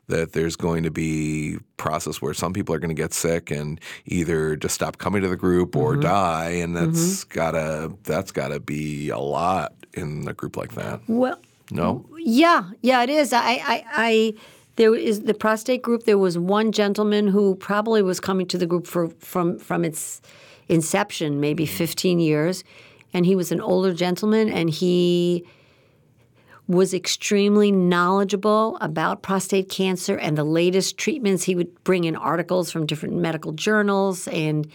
that 0.09 0.33
there's 0.33 0.57
going 0.57 0.83
to 0.83 0.91
be 0.91 1.59
process 1.77 2.21
where 2.21 2.35
some 2.35 2.53
people 2.53 2.75
are 2.75 2.79
going 2.79 2.95
to 2.95 3.01
get 3.01 3.13
sick 3.13 3.51
and 3.51 3.81
either 4.07 4.57
just 4.57 4.75
stop 4.75 4.99
coming 4.99 5.23
to 5.23 5.29
the 5.29 5.37
group 5.37 5.77
or 5.77 5.93
mm-hmm. 5.93 6.01
die 6.01 6.51
and 6.51 6.77
that's 6.77 7.25
mm-hmm. 7.25 7.35
gotta 7.35 7.93
that's 8.05 8.33
gotta 8.33 8.59
be 8.59 9.11
a 9.11 9.19
lot 9.19 9.75
in 9.95 10.27
a 10.27 10.33
group 10.33 10.57
like 10.57 10.73
that 10.75 11.01
well 11.07 11.39
no 11.71 12.05
yeah 12.19 12.71
yeah 12.83 13.03
it 13.03 13.11
is 13.11 13.33
i 13.33 13.53
i, 13.65 13.85
I 13.93 14.35
there 14.77 14.95
is 14.95 15.23
the 15.23 15.35
prostate 15.35 15.83
group. 15.83 16.05
There 16.05 16.19
was 16.19 16.39
one 16.39 16.73
gentleman 16.73 17.29
who 17.29 17.55
probably 17.55 18.03
was 18.03 18.21
coming 18.21 18.47
to 18.47 18.59
the 18.59 18.67
group 18.67 18.87
for, 18.87 19.09
from 19.19 19.59
from 19.59 19.85
its 19.85 20.21
inception, 20.69 21.41
maybe 21.41 21.67
mm. 21.67 21.69
15 21.69 22.21
years, 22.21 22.65
and 23.13 23.27
he 23.27 23.35
was 23.35 23.53
an 23.53 23.61
older 23.61 23.93
gentleman, 23.93 24.49
and 24.49 24.71
he 24.71 25.45
was 26.69 26.95
extremely 26.95 27.73
knowledgeable 27.73 28.79
about 28.81 29.23
prostate 29.23 29.69
cancer 29.69 30.17
and 30.17 30.39
the 30.39 30.45
latest 30.45 30.97
treatments. 30.97 31.43
He 31.43 31.57
would 31.57 31.83
bring 31.83 32.05
in 32.05 32.15
articles 32.15 32.71
from 32.71 32.87
different 32.87 33.17
medical 33.17 33.51
journals 33.51 34.29
and 34.29 34.71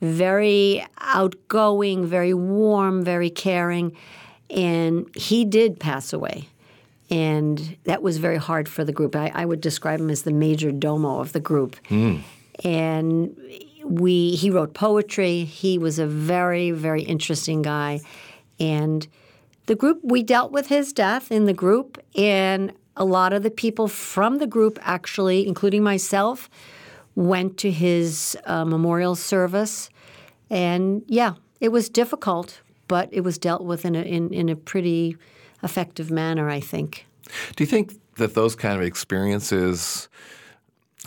very 0.00 0.86
outgoing, 0.98 2.06
very 2.06 2.32
warm, 2.32 3.02
very 3.02 3.28
caring. 3.28 3.96
And 4.50 5.10
he 5.16 5.44
did 5.44 5.80
pass 5.80 6.12
away 6.12 6.48
and 7.10 7.76
that 7.84 8.02
was 8.02 8.18
very 8.18 8.36
hard 8.36 8.68
for 8.68 8.84
the 8.84 8.92
group. 8.92 9.14
I, 9.14 9.30
I 9.34 9.44
would 9.44 9.60
describe 9.60 10.00
him 10.00 10.10
as 10.10 10.22
the 10.22 10.32
major 10.32 10.72
domo 10.72 11.20
of 11.20 11.32
the 11.32 11.40
group. 11.40 11.76
Mm. 11.88 12.22
And 12.64 13.36
we 13.84 14.30
he 14.30 14.50
wrote 14.50 14.74
poetry. 14.74 15.44
He 15.44 15.78
was 15.78 15.98
a 15.98 16.06
very 16.06 16.70
very 16.70 17.02
interesting 17.02 17.62
guy, 17.62 18.00
and 18.58 19.06
the 19.66 19.74
group 19.74 20.00
we 20.02 20.22
dealt 20.22 20.52
with 20.52 20.68
his 20.68 20.92
death 20.92 21.30
in 21.30 21.44
the 21.44 21.52
group, 21.52 22.02
and 22.16 22.72
a 22.96 23.04
lot 23.04 23.32
of 23.32 23.42
the 23.42 23.50
people 23.50 23.88
from 23.88 24.38
the 24.38 24.46
group 24.46 24.78
actually, 24.82 25.46
including 25.46 25.82
myself, 25.82 26.48
went 27.14 27.58
to 27.58 27.70
his 27.70 28.36
uh, 28.46 28.64
memorial 28.64 29.14
service, 29.14 29.90
and 30.50 31.02
yeah, 31.06 31.34
it 31.60 31.68
was 31.68 31.88
difficult, 31.88 32.60
but 32.88 33.08
it 33.12 33.20
was 33.20 33.38
dealt 33.38 33.62
with 33.62 33.84
in 33.84 33.94
a 33.94 34.02
in, 34.02 34.32
in 34.32 34.48
a 34.48 34.56
pretty 34.56 35.16
effective 35.66 36.10
manner, 36.10 36.48
I 36.48 36.60
think. 36.60 37.06
Do 37.56 37.64
you 37.64 37.66
think 37.66 37.92
that 38.16 38.34
those 38.34 38.56
kind 38.56 38.80
of 38.80 38.86
experiences 38.86 40.08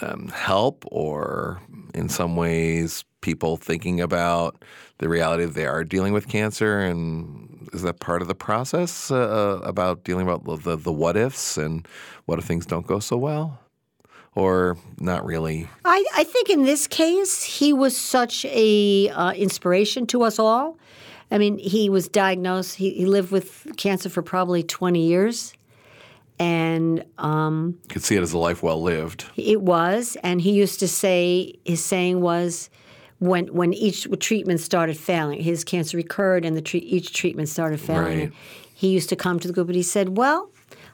um, 0.01 0.27
help, 0.27 0.85
or 0.91 1.59
in 1.95 2.09
some 2.09 2.35
ways, 2.35 3.03
people 3.21 3.57
thinking 3.57 3.99
about 4.01 4.63
the 4.99 5.09
reality 5.09 5.45
that 5.45 5.55
they 5.55 5.65
are 5.65 5.83
dealing 5.83 6.13
with 6.13 6.27
cancer, 6.27 6.79
and 6.79 7.69
is 7.73 7.81
that 7.81 7.99
part 7.99 8.21
of 8.21 8.27
the 8.27 8.35
process 8.35 9.11
uh, 9.11 9.59
about 9.63 10.03
dealing 10.03 10.27
about 10.27 10.63
the, 10.63 10.75
the 10.75 10.91
what 10.91 11.17
ifs 11.17 11.57
and 11.57 11.87
what 12.25 12.39
if 12.39 12.45
things 12.45 12.65
don't 12.65 12.85
go 12.85 12.99
so 12.99 13.17
well? 13.17 13.59
Or 14.35 14.77
not 14.99 15.25
really? 15.25 15.67
I, 15.83 16.05
I 16.15 16.23
think 16.23 16.49
in 16.49 16.63
this 16.63 16.87
case, 16.87 17.43
he 17.43 17.73
was 17.73 17.97
such 17.97 18.45
a 18.45 19.09
uh, 19.09 19.31
inspiration 19.31 20.05
to 20.07 20.21
us 20.21 20.37
all. 20.37 20.77
I 21.31 21.37
mean, 21.37 21.57
he 21.59 21.89
was 21.89 22.07
diagnosed. 22.07 22.75
He, 22.75 22.91
he 22.91 23.05
lived 23.05 23.31
with 23.31 23.67
cancer 23.77 24.09
for 24.09 24.21
probably 24.21 24.63
twenty 24.63 25.05
years, 25.07 25.53
and 26.39 27.03
um, 27.17 27.77
You 27.83 27.89
could 27.89 28.03
see 28.03 28.15
it 28.15 28.21
as 28.21 28.33
a 28.33 28.37
life 28.37 28.63
well 28.63 28.81
lived. 28.81 29.25
it 29.35 29.61
was. 29.61 30.17
And 30.23 30.41
he 30.41 30.51
used 30.53 30.79
to 30.79 30.87
say 30.87 31.53
his 31.65 31.83
saying 31.83 32.21
was, 32.21 32.69
when 33.19 33.47
when 33.47 33.73
each 33.73 34.07
treatment 34.19 34.59
started 34.61 34.97
failing, 34.97 35.41
his 35.41 35.63
cancer 35.63 35.97
recurred, 35.97 36.45
and 36.45 36.55
the 36.55 36.61
treat, 36.61 36.83
each 36.83 37.13
treatment 37.13 37.49
started 37.49 37.79
failing. 37.79 38.19
Right. 38.19 38.33
He 38.73 38.89
used 38.89 39.09
to 39.09 39.15
come 39.17 39.39
to 39.39 39.47
the 39.47 39.53
group 39.53 39.67
and 39.67 39.75
he 39.75 39.83
said, 39.83 40.17
"Well, 40.17 40.49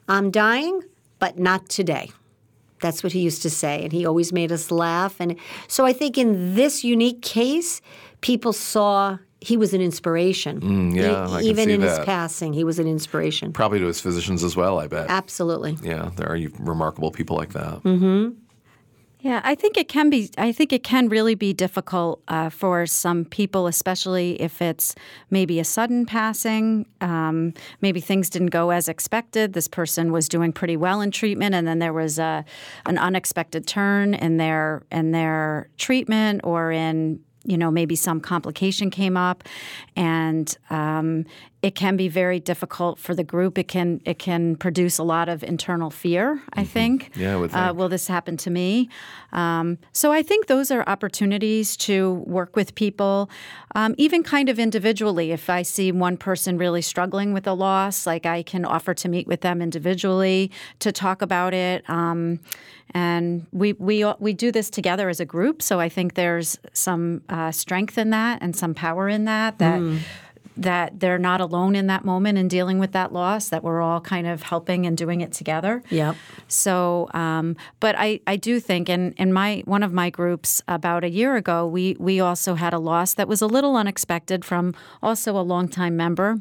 I'm 0.07 0.31
dying, 0.31 0.81
but 1.19 1.37
not 1.37 1.69
today." 1.69 2.11
That's 2.81 3.03
what 3.03 3.13
he 3.13 3.19
used 3.21 3.41
to 3.43 3.49
say, 3.49 3.83
and 3.83 3.93
he 3.93 4.05
always 4.05 4.33
made 4.33 4.51
us 4.51 4.69
laugh. 4.69 5.15
And 5.19 5.37
so 5.67 5.85
I 5.85 5.93
think 5.93 6.17
in 6.17 6.55
this 6.55 6.83
unique 6.83 7.21
case, 7.21 7.79
people 8.21 8.51
saw 8.53 9.19
he 9.41 9.57
was 9.57 9.73
an 9.73 9.81
inspiration. 9.81 10.61
Mm, 10.61 10.95
yeah, 10.95 11.23
I 11.29 11.41
can 11.41 11.45
even 11.45 11.65
see 11.65 11.73
in 11.73 11.81
his 11.81 11.99
passing, 11.99 12.53
he 12.53 12.63
was 12.63 12.79
an 12.79 12.87
inspiration. 12.87 13.53
Probably 13.53 13.79
to 13.79 13.85
his 13.85 13.99
physicians 13.99 14.43
as 14.43 14.55
well, 14.55 14.79
I 14.79 14.87
bet. 14.87 15.09
Absolutely. 15.09 15.77
Yeah, 15.81 16.11
there 16.15 16.31
are 16.31 16.39
remarkable 16.59 17.11
people 17.11 17.35
like 17.35 17.53
that. 17.53 17.81
Yeah, 19.25 19.41
I 19.43 19.55
think 19.55 19.75
it 19.75 19.87
can 19.87 20.11
be. 20.11 20.29
I 20.37 20.51
think 20.51 20.71
it 20.71 20.83
can 20.83 21.09
really 21.09 21.33
be 21.33 21.51
difficult 21.51 22.21
uh, 22.27 22.51
for 22.51 22.85
some 22.85 23.25
people, 23.25 23.65
especially 23.65 24.39
if 24.39 24.61
it's 24.61 24.93
maybe 25.31 25.59
a 25.59 25.63
sudden 25.63 26.05
passing. 26.05 26.85
Um, 27.01 27.55
maybe 27.81 28.01
things 28.01 28.29
didn't 28.29 28.51
go 28.51 28.69
as 28.69 28.87
expected. 28.87 29.53
This 29.53 29.67
person 29.67 30.11
was 30.11 30.29
doing 30.29 30.53
pretty 30.53 30.77
well 30.77 31.01
in 31.01 31.09
treatment, 31.09 31.55
and 31.55 31.67
then 31.67 31.79
there 31.79 31.91
was 31.91 32.19
a, 32.19 32.45
an 32.85 32.99
unexpected 32.99 33.65
turn 33.65 34.13
in 34.13 34.37
their 34.37 34.83
in 34.91 35.09
their 35.09 35.69
treatment 35.77 36.41
or 36.43 36.71
in 36.71 37.19
you 37.45 37.57
know 37.57 37.71
maybe 37.71 37.95
some 37.95 38.19
complication 38.19 38.89
came 38.89 39.15
up, 39.17 39.43
and 39.95 40.57
um, 40.69 41.25
it 41.65 41.73
can 41.73 41.97
be 41.97 42.07
very 42.07 42.39
difficult 42.39 42.99
for 42.99 43.15
the 43.15 43.23
group. 43.23 43.57
It 43.57 43.67
can 43.67 43.99
it 44.05 44.19
can 44.19 44.55
produce 44.55 44.99
a 44.99 45.03
lot 45.03 45.27
of 45.29 45.43
internal 45.43 45.89
fear. 45.89 46.41
I 46.53 46.63
think. 46.63 47.09
Yeah, 47.15 47.33
I 47.33 47.37
would 47.37 47.53
Uh, 47.53 47.73
will 47.75 47.89
this 47.89 48.07
happen 48.07 48.37
to 48.37 48.51
me? 48.51 48.89
Um, 49.33 49.77
so 49.91 50.11
I 50.11 50.21
think 50.23 50.45
those 50.45 50.69
are 50.69 50.83
opportunities 50.87 51.75
to 51.77 52.23
work 52.27 52.55
with 52.55 52.75
people, 52.75 53.29
um, 53.73 53.95
even 53.97 54.21
kind 54.23 54.47
of 54.49 54.59
individually. 54.59 55.31
If 55.31 55.49
I 55.49 55.63
see 55.63 55.91
one 55.91 56.17
person 56.17 56.59
really 56.59 56.81
struggling 56.81 57.33
with 57.33 57.47
a 57.47 57.53
loss, 57.53 58.05
like 58.05 58.25
I 58.27 58.43
can 58.43 58.63
offer 58.65 58.93
to 58.93 59.09
meet 59.09 59.27
with 59.27 59.41
them 59.41 59.61
individually 59.61 60.51
to 60.79 60.91
talk 60.91 61.21
about 61.21 61.53
it. 61.53 61.89
Um, 61.89 62.39
and 62.93 63.47
we 63.51 63.73
we 63.73 64.05
we 64.19 64.33
do 64.33 64.51
this 64.51 64.69
together 64.69 65.09
as 65.09 65.19
a 65.19 65.25
group. 65.25 65.61
So 65.61 65.79
I 65.79 65.89
think 65.89 66.13
there's 66.13 66.59
some 66.73 67.21
uh, 67.27 67.51
strength 67.51 67.97
in 67.97 68.11
that 68.11 68.43
and 68.43 68.55
some 68.55 68.73
power 68.73 69.09
in 69.09 69.25
that. 69.25 69.57
That 69.57 69.81
that 70.57 70.99
they're 70.99 71.17
not 71.17 71.41
alone 71.41 71.75
in 71.75 71.87
that 71.87 72.05
moment 72.05 72.37
in 72.37 72.47
dealing 72.47 72.79
with 72.79 72.91
that 72.93 73.11
loss. 73.11 73.49
That 73.49 73.63
we're 73.63 73.81
all 73.81 74.01
kind 74.01 74.27
of 74.27 74.43
helping 74.43 74.85
and 74.85 74.97
doing 74.97 75.21
it 75.21 75.31
together. 75.31 75.83
Yep. 75.89 76.15
So, 76.47 77.09
um, 77.13 77.55
but 77.79 77.95
I, 77.97 78.19
I 78.27 78.35
do 78.35 78.59
think 78.59 78.89
in, 78.89 79.13
in 79.13 79.33
my 79.33 79.63
one 79.65 79.83
of 79.83 79.93
my 79.93 80.09
groups 80.09 80.61
about 80.67 81.03
a 81.03 81.09
year 81.09 81.35
ago, 81.35 81.67
we 81.67 81.95
we 81.99 82.19
also 82.19 82.55
had 82.55 82.73
a 82.73 82.79
loss 82.79 83.13
that 83.15 83.27
was 83.27 83.41
a 83.41 83.47
little 83.47 83.75
unexpected 83.75 84.45
from 84.45 84.73
also 85.01 85.37
a 85.37 85.41
longtime 85.41 85.95
member. 85.97 86.39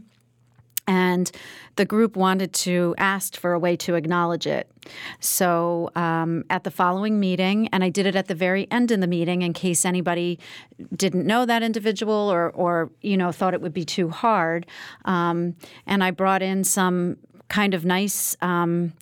And 0.86 1.30
the 1.76 1.84
group 1.84 2.16
wanted 2.16 2.52
to 2.52 2.94
ask 2.98 3.36
for 3.36 3.52
a 3.52 3.58
way 3.58 3.76
to 3.76 3.94
acknowledge 3.94 4.46
it. 4.46 4.70
So 5.18 5.90
um, 5.96 6.44
at 6.50 6.64
the 6.64 6.70
following 6.70 7.18
meeting, 7.18 7.68
and 7.68 7.82
I 7.82 7.88
did 7.88 8.06
it 8.06 8.14
at 8.14 8.28
the 8.28 8.34
very 8.34 8.70
end 8.70 8.90
in 8.90 9.00
the 9.00 9.06
meeting 9.06 9.42
in 9.42 9.52
case 9.52 9.84
anybody 9.84 10.38
didn't 10.94 11.26
know 11.26 11.46
that 11.46 11.62
individual 11.62 12.14
or, 12.14 12.50
or 12.50 12.90
you 13.00 13.16
know, 13.16 13.32
thought 13.32 13.54
it 13.54 13.60
would 13.60 13.74
be 13.74 13.84
too 13.84 14.10
hard. 14.10 14.66
Um, 15.04 15.56
and 15.86 16.04
I 16.04 16.10
brought 16.10 16.42
in 16.42 16.64
some 16.64 17.16
kind 17.48 17.74
of 17.74 17.84
nice 17.84 18.36
um, 18.42 18.92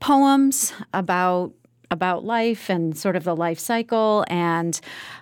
poems 0.00 0.72
about 0.92 1.52
about 1.94 2.24
life 2.24 2.68
and 2.68 2.96
sort 2.98 3.16
of 3.16 3.24
the 3.24 3.34
life 3.34 3.58
cycle 3.58 4.24
and 4.28 4.78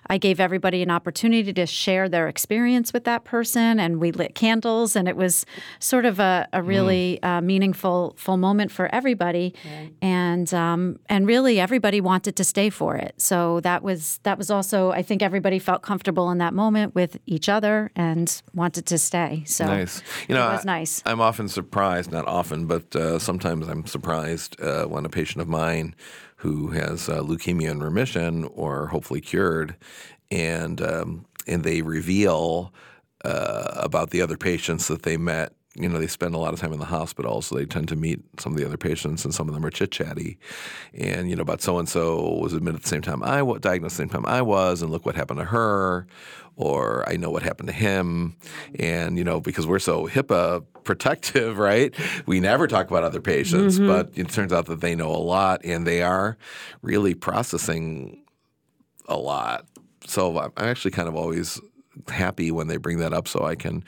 I 0.08 0.18
gave 0.18 0.40
everybody 0.40 0.82
an 0.82 0.90
opportunity 0.90 1.52
to 1.52 1.66
share 1.66 2.08
their 2.08 2.26
experience 2.26 2.92
with 2.92 3.04
that 3.04 3.22
person 3.24 3.78
and 3.78 4.00
we 4.00 4.10
lit 4.10 4.34
candles 4.34 4.96
and 4.96 5.06
it 5.06 5.16
was 5.16 5.46
sort 5.78 6.04
of 6.04 6.18
a, 6.18 6.48
a 6.52 6.60
really 6.62 7.22
uh, 7.22 7.40
meaningful 7.40 8.14
full 8.16 8.36
moment 8.36 8.72
for 8.72 8.92
everybody. 8.92 9.54
And 10.00 10.52
um, 10.52 10.98
and 11.08 11.26
really 11.26 11.60
everybody 11.60 12.00
wanted 12.00 12.34
to 12.36 12.44
stay 12.44 12.70
for 12.70 12.96
it. 12.96 13.14
So 13.20 13.60
that 13.60 13.82
was 13.82 14.18
that 14.24 14.38
was 14.38 14.50
also 14.50 14.90
I 14.90 15.02
think 15.02 15.22
everybody 15.22 15.58
felt 15.58 15.82
comfortable 15.82 16.30
in 16.30 16.38
that 16.38 16.54
moment 16.54 16.94
with 16.94 17.16
each 17.26 17.48
other 17.48 17.90
and 17.94 18.42
wanted 18.54 18.86
to 18.86 18.98
stay. 18.98 19.44
So 19.46 19.66
Nice. 19.66 20.02
You 20.28 20.34
know, 20.34 20.48
it 20.48 20.52
was 20.52 20.66
I- 20.66 20.78
nice. 20.78 21.02
I'm 21.06 21.20
often 21.20 21.48
surprised, 21.48 22.10
not 22.10 22.26
often, 22.26 22.66
but 22.66 22.94
uh, 22.96 23.18
sometimes 23.18 23.68
I'm 23.68 23.86
surprised 23.86 24.60
uh, 24.60 24.86
when 24.86 25.04
a 25.04 25.08
patient 25.08 25.42
of 25.42 25.48
mine 25.48 25.94
who 26.42 26.68
has 26.68 27.08
uh, 27.08 27.20
leukemia 27.20 27.70
in 27.70 27.80
remission 27.80 28.44
or 28.52 28.88
hopefully 28.88 29.20
cured, 29.20 29.76
and 30.30 30.80
um, 30.80 31.24
and 31.46 31.62
they 31.62 31.82
reveal 31.82 32.72
uh, 33.24 33.74
about 33.76 34.10
the 34.10 34.20
other 34.20 34.36
patients 34.36 34.88
that 34.88 35.04
they 35.04 35.16
met. 35.16 35.52
You 35.74 35.88
know, 35.88 35.98
they 35.98 36.06
spend 36.06 36.34
a 36.34 36.38
lot 36.38 36.52
of 36.52 36.60
time 36.60 36.72
in 36.72 36.78
the 36.78 36.84
hospital, 36.84 37.40
so 37.40 37.54
they 37.54 37.64
tend 37.64 37.88
to 37.88 37.96
meet 37.96 38.20
some 38.38 38.52
of 38.52 38.58
the 38.58 38.66
other 38.66 38.76
patients, 38.76 39.24
and 39.24 39.34
some 39.34 39.48
of 39.48 39.54
them 39.54 39.64
are 39.64 39.70
chit 39.70 39.90
chatty. 39.90 40.38
And 40.92 41.30
you 41.30 41.36
know, 41.36 41.42
about 41.42 41.62
so 41.62 41.78
and 41.78 41.88
so 41.88 42.38
was 42.38 42.52
admitted 42.52 42.76
at 42.76 42.82
the 42.82 42.88
same 42.88 43.02
time 43.02 43.22
I 43.22 43.42
was 43.42 43.60
diagnosed 43.60 43.96
the 43.96 44.02
same 44.02 44.10
time 44.10 44.26
I 44.26 44.42
was, 44.42 44.82
and 44.82 44.90
look 44.90 45.06
what 45.06 45.14
happened 45.14 45.38
to 45.38 45.46
her, 45.46 46.06
or 46.56 47.08
I 47.08 47.16
know 47.16 47.30
what 47.30 47.42
happened 47.42 47.68
to 47.68 47.74
him. 47.74 48.36
And 48.78 49.16
you 49.16 49.24
know, 49.24 49.40
because 49.40 49.66
we're 49.66 49.78
so 49.78 50.06
HIPAA 50.06 50.64
protective, 50.84 51.58
right? 51.70 51.94
We 52.26 52.40
never 52.40 52.66
talk 52.66 52.90
about 52.90 53.04
other 53.04 53.20
patients, 53.20 53.76
mm-hmm. 53.76 53.86
but 53.86 54.10
it 54.14 54.28
turns 54.28 54.52
out 54.52 54.66
that 54.66 54.80
they 54.80 54.94
know 54.94 55.10
a 55.10 55.16
lot, 55.16 55.64
and 55.64 55.86
they 55.86 56.02
are 56.02 56.36
really 56.82 57.14
processing 57.14 58.24
a 59.08 59.16
lot. 59.16 59.66
So 60.06 60.38
I'm 60.38 60.52
actually 60.56 60.90
kind 60.90 61.08
of 61.08 61.16
always 61.16 61.60
happy 62.08 62.50
when 62.50 62.68
they 62.68 62.76
bring 62.76 62.98
that 62.98 63.12
up, 63.12 63.28
so 63.28 63.44
I 63.44 63.54
can, 63.54 63.84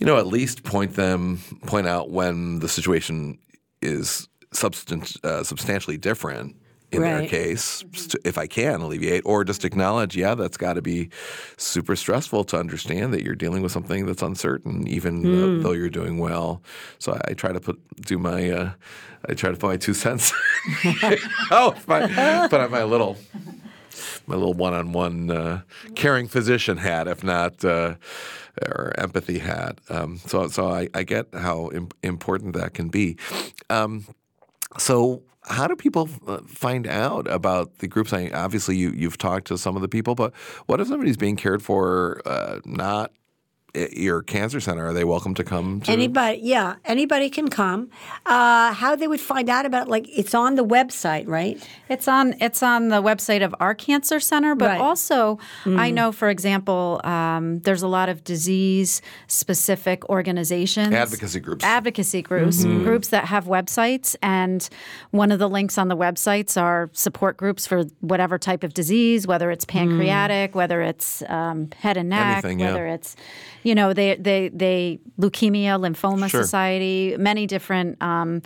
you 0.00 0.06
know, 0.06 0.18
at 0.18 0.26
least 0.26 0.64
point 0.64 0.96
them, 0.96 1.40
point 1.66 1.86
out 1.86 2.10
when 2.10 2.58
the 2.58 2.68
situation 2.68 3.38
is 3.80 4.28
substant, 4.52 5.16
uh, 5.24 5.44
substantially 5.44 5.96
different 5.96 6.56
in 6.92 7.02
their 7.02 7.26
case, 7.28 7.84
if 8.24 8.36
I 8.36 8.46
can 8.46 8.80
alleviate, 8.80 9.22
or 9.24 9.44
just 9.44 9.64
acknowledge, 9.64 10.16
yeah, 10.16 10.34
that's 10.34 10.56
got 10.56 10.72
to 10.72 10.82
be 10.82 11.10
super 11.56 11.94
stressful 11.94 12.44
to 12.44 12.58
understand 12.58 13.14
that 13.14 13.22
you're 13.22 13.36
dealing 13.36 13.62
with 13.62 13.70
something 13.70 14.06
that's 14.06 14.22
uncertain, 14.22 14.88
even 14.88 15.24
uh, 15.24 15.62
though 15.62 15.72
you're 15.72 15.88
doing 15.88 16.18
well. 16.18 16.62
So 16.98 17.12
I, 17.12 17.30
I 17.30 17.34
try 17.34 17.52
to 17.52 17.60
put 17.60 17.78
do 18.00 18.18
my, 18.18 18.50
uh, 18.50 18.70
I 19.28 19.34
try 19.34 19.50
to 19.50 19.56
put 19.56 19.68
my 19.68 19.76
two 19.76 19.94
cents. 19.94 20.32
oh, 21.52 21.76
my, 21.86 22.48
put 22.48 22.60
on 22.60 22.70
my 22.70 22.82
little 22.82 23.16
my 24.26 24.36
little 24.36 24.54
one-on-one 24.54 25.30
uh, 25.30 25.60
caring 25.94 26.28
physician 26.28 26.78
hat, 26.78 27.08
if 27.08 27.24
not 27.24 27.64
uh, 27.64 27.96
or 28.66 28.92
empathy 28.98 29.38
hat. 29.38 29.80
Um, 29.88 30.18
so, 30.18 30.48
so 30.48 30.68
I, 30.68 30.88
I 30.94 31.02
get 31.02 31.26
how 31.34 31.70
Im- 31.72 31.90
important 32.02 32.54
that 32.54 32.74
can 32.74 32.88
be. 32.88 33.16
Um, 33.68 34.06
so, 34.78 35.22
how 35.44 35.66
do 35.66 35.74
people 35.74 36.08
uh, 36.26 36.38
find 36.46 36.86
out 36.86 37.26
about 37.26 37.78
the 37.78 37.88
groups? 37.88 38.12
I, 38.12 38.24
mean, 38.24 38.34
obviously, 38.34 38.76
you 38.76 38.90
you've 38.90 39.18
talked 39.18 39.46
to 39.48 39.58
some 39.58 39.74
of 39.74 39.82
the 39.82 39.88
people, 39.88 40.14
but 40.14 40.34
what 40.66 40.80
if 40.80 40.88
somebody's 40.88 41.16
being 41.16 41.36
cared 41.36 41.62
for 41.62 42.20
uh, 42.26 42.60
not 42.64 43.12
your 43.74 44.22
cancer 44.22 44.60
center, 44.60 44.86
are 44.86 44.92
they 44.92 45.04
welcome 45.04 45.34
to 45.34 45.44
come 45.44 45.80
to? 45.82 45.90
Anybody, 45.92 46.40
yeah, 46.42 46.76
anybody 46.84 47.30
can 47.30 47.48
come. 47.48 47.90
Uh, 48.26 48.72
how 48.72 48.96
they 48.96 49.06
would 49.06 49.20
find 49.20 49.48
out 49.48 49.66
about, 49.66 49.86
it? 49.86 49.90
like, 49.90 50.06
it's 50.08 50.34
on 50.34 50.54
the 50.56 50.64
website, 50.64 51.26
right? 51.28 51.62
It's 51.88 52.08
on 52.08 52.34
it's 52.40 52.62
on 52.62 52.88
the 52.88 53.02
website 53.02 53.44
of 53.44 53.54
our 53.60 53.74
cancer 53.74 54.20
center, 54.20 54.54
but 54.54 54.66
Right. 54.70 54.80
also 54.80 55.38
I 55.66 55.90
know, 55.90 56.12
for 56.12 56.28
example, 56.30 57.00
um, 57.04 57.60
there's 57.60 57.82
a 57.82 57.88
lot 57.88 58.08
of 58.08 58.24
disease 58.24 59.02
specific 59.26 60.08
organizations, 60.08 60.92
Advocacy 60.94 61.40
groups. 61.40 61.64
advocacy 61.64 62.22
groups, 62.22 62.64
groups 62.64 63.08
that 63.08 63.26
have 63.26 63.44
websites, 63.46 64.16
and 64.22 64.68
one 65.10 65.30
of 65.32 65.38
the 65.38 65.48
links 65.48 65.78
on 65.78 65.88
the 65.88 65.96
websites 65.96 66.60
are 66.60 66.90
support 66.92 67.36
groups 67.36 67.66
for 67.66 67.84
whatever 68.00 68.38
type 68.38 68.64
of 68.64 68.74
disease, 68.74 69.26
whether 69.26 69.50
it's 69.50 69.64
pancreatic, 69.64 70.54
whether 70.54 70.82
it's 70.82 71.22
um, 71.28 71.68
head 71.78 71.96
and 71.96 72.08
neck, 72.08 72.44
Anything, 72.44 72.60
yeah. 72.60 72.66
whether 72.66 72.86
it's 72.86 73.16
you 73.62 73.74
know 73.74 73.92
they 73.92 74.16
they 74.16 74.48
they 74.48 74.98
leukemia, 75.18 75.78
lymphoma 75.80 76.28
Sure. 76.30 76.42
society, 76.42 77.16
many 77.18 77.46
different. 77.46 78.00
Um, 78.02 78.42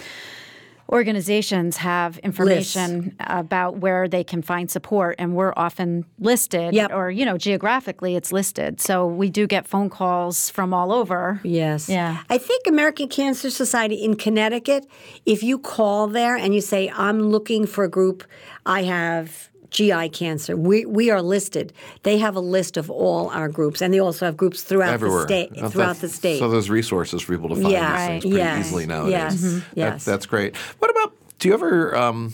organizations 0.92 1.78
have 1.78 2.18
information 2.18 3.16
about 3.18 3.78
where 3.78 4.06
they 4.06 4.22
can 4.22 4.42
find 4.42 4.70
support 4.70 5.16
and 5.18 5.34
we're 5.34 5.54
often 5.56 6.04
listed 6.18 6.74
Yep. 6.74 6.92
or 6.92 7.10
you 7.10 7.24
know 7.24 7.38
geographically 7.38 8.16
it's 8.16 8.30
listed 8.32 8.82
so 8.82 9.06
we 9.06 9.30
do 9.30 9.46
get 9.46 9.66
phone 9.66 9.88
calls 9.88 10.50
from 10.50 10.74
all 10.74 10.92
over 10.92 11.40
Yes. 11.42 11.88
Yeah. 11.88 12.22
I 12.28 12.36
think 12.36 12.66
American 12.66 13.08
Cancer 13.08 13.48
Society 13.48 13.96
in 14.04 14.14
Connecticut, 14.16 14.86
if 15.24 15.42
you 15.42 15.58
call 15.58 16.06
there 16.06 16.36
and 16.36 16.54
you 16.54 16.60
say, 16.60 16.90
I'm 16.94 17.22
looking 17.22 17.66
for 17.66 17.84
a 17.84 17.88
group, 17.90 18.22
I 18.66 18.82
have 18.82 19.48
GI 19.74 20.08
cancer, 20.10 20.56
we, 20.56 20.86
we 20.86 21.10
are 21.10 21.20
listed. 21.20 21.72
They 22.04 22.16
have 22.18 22.36
a 22.36 22.40
list 22.40 22.76
of 22.76 22.90
all 22.90 23.28
our 23.30 23.48
groups, 23.48 23.82
and 23.82 23.92
they 23.92 23.98
also 23.98 24.24
have 24.24 24.36
groups 24.36 24.62
throughout 24.62 24.94
everywhere 24.94 25.22
the 25.26 25.26
state. 25.26 25.48
Throughout 25.56 25.72
that's- 25.74 26.00
the 26.00 26.08
state. 26.08 26.38
So 26.38 26.48
there's 26.48 26.70
resources 26.70 27.22
for 27.22 27.32
people 27.34 27.48
to 27.50 27.56
find 27.56 27.70
Yeah, 27.70 27.80
these 27.80 27.98
right. 27.98 28.08
things 28.22 28.22
pretty 28.22 28.36
Yes, 28.36 28.66
easily 28.66 28.86
nowadays. 28.86 29.12
yes, 29.12 29.34
Mhm. 29.42 29.58
That- 29.60 29.76
yes. 29.76 30.04
that's 30.04 30.26
great. 30.26 30.56
What 30.78 30.90
about? 30.92 31.12
Do 31.40 31.48
you 31.48 31.54
ever, 31.54 31.94
um, 31.96 32.32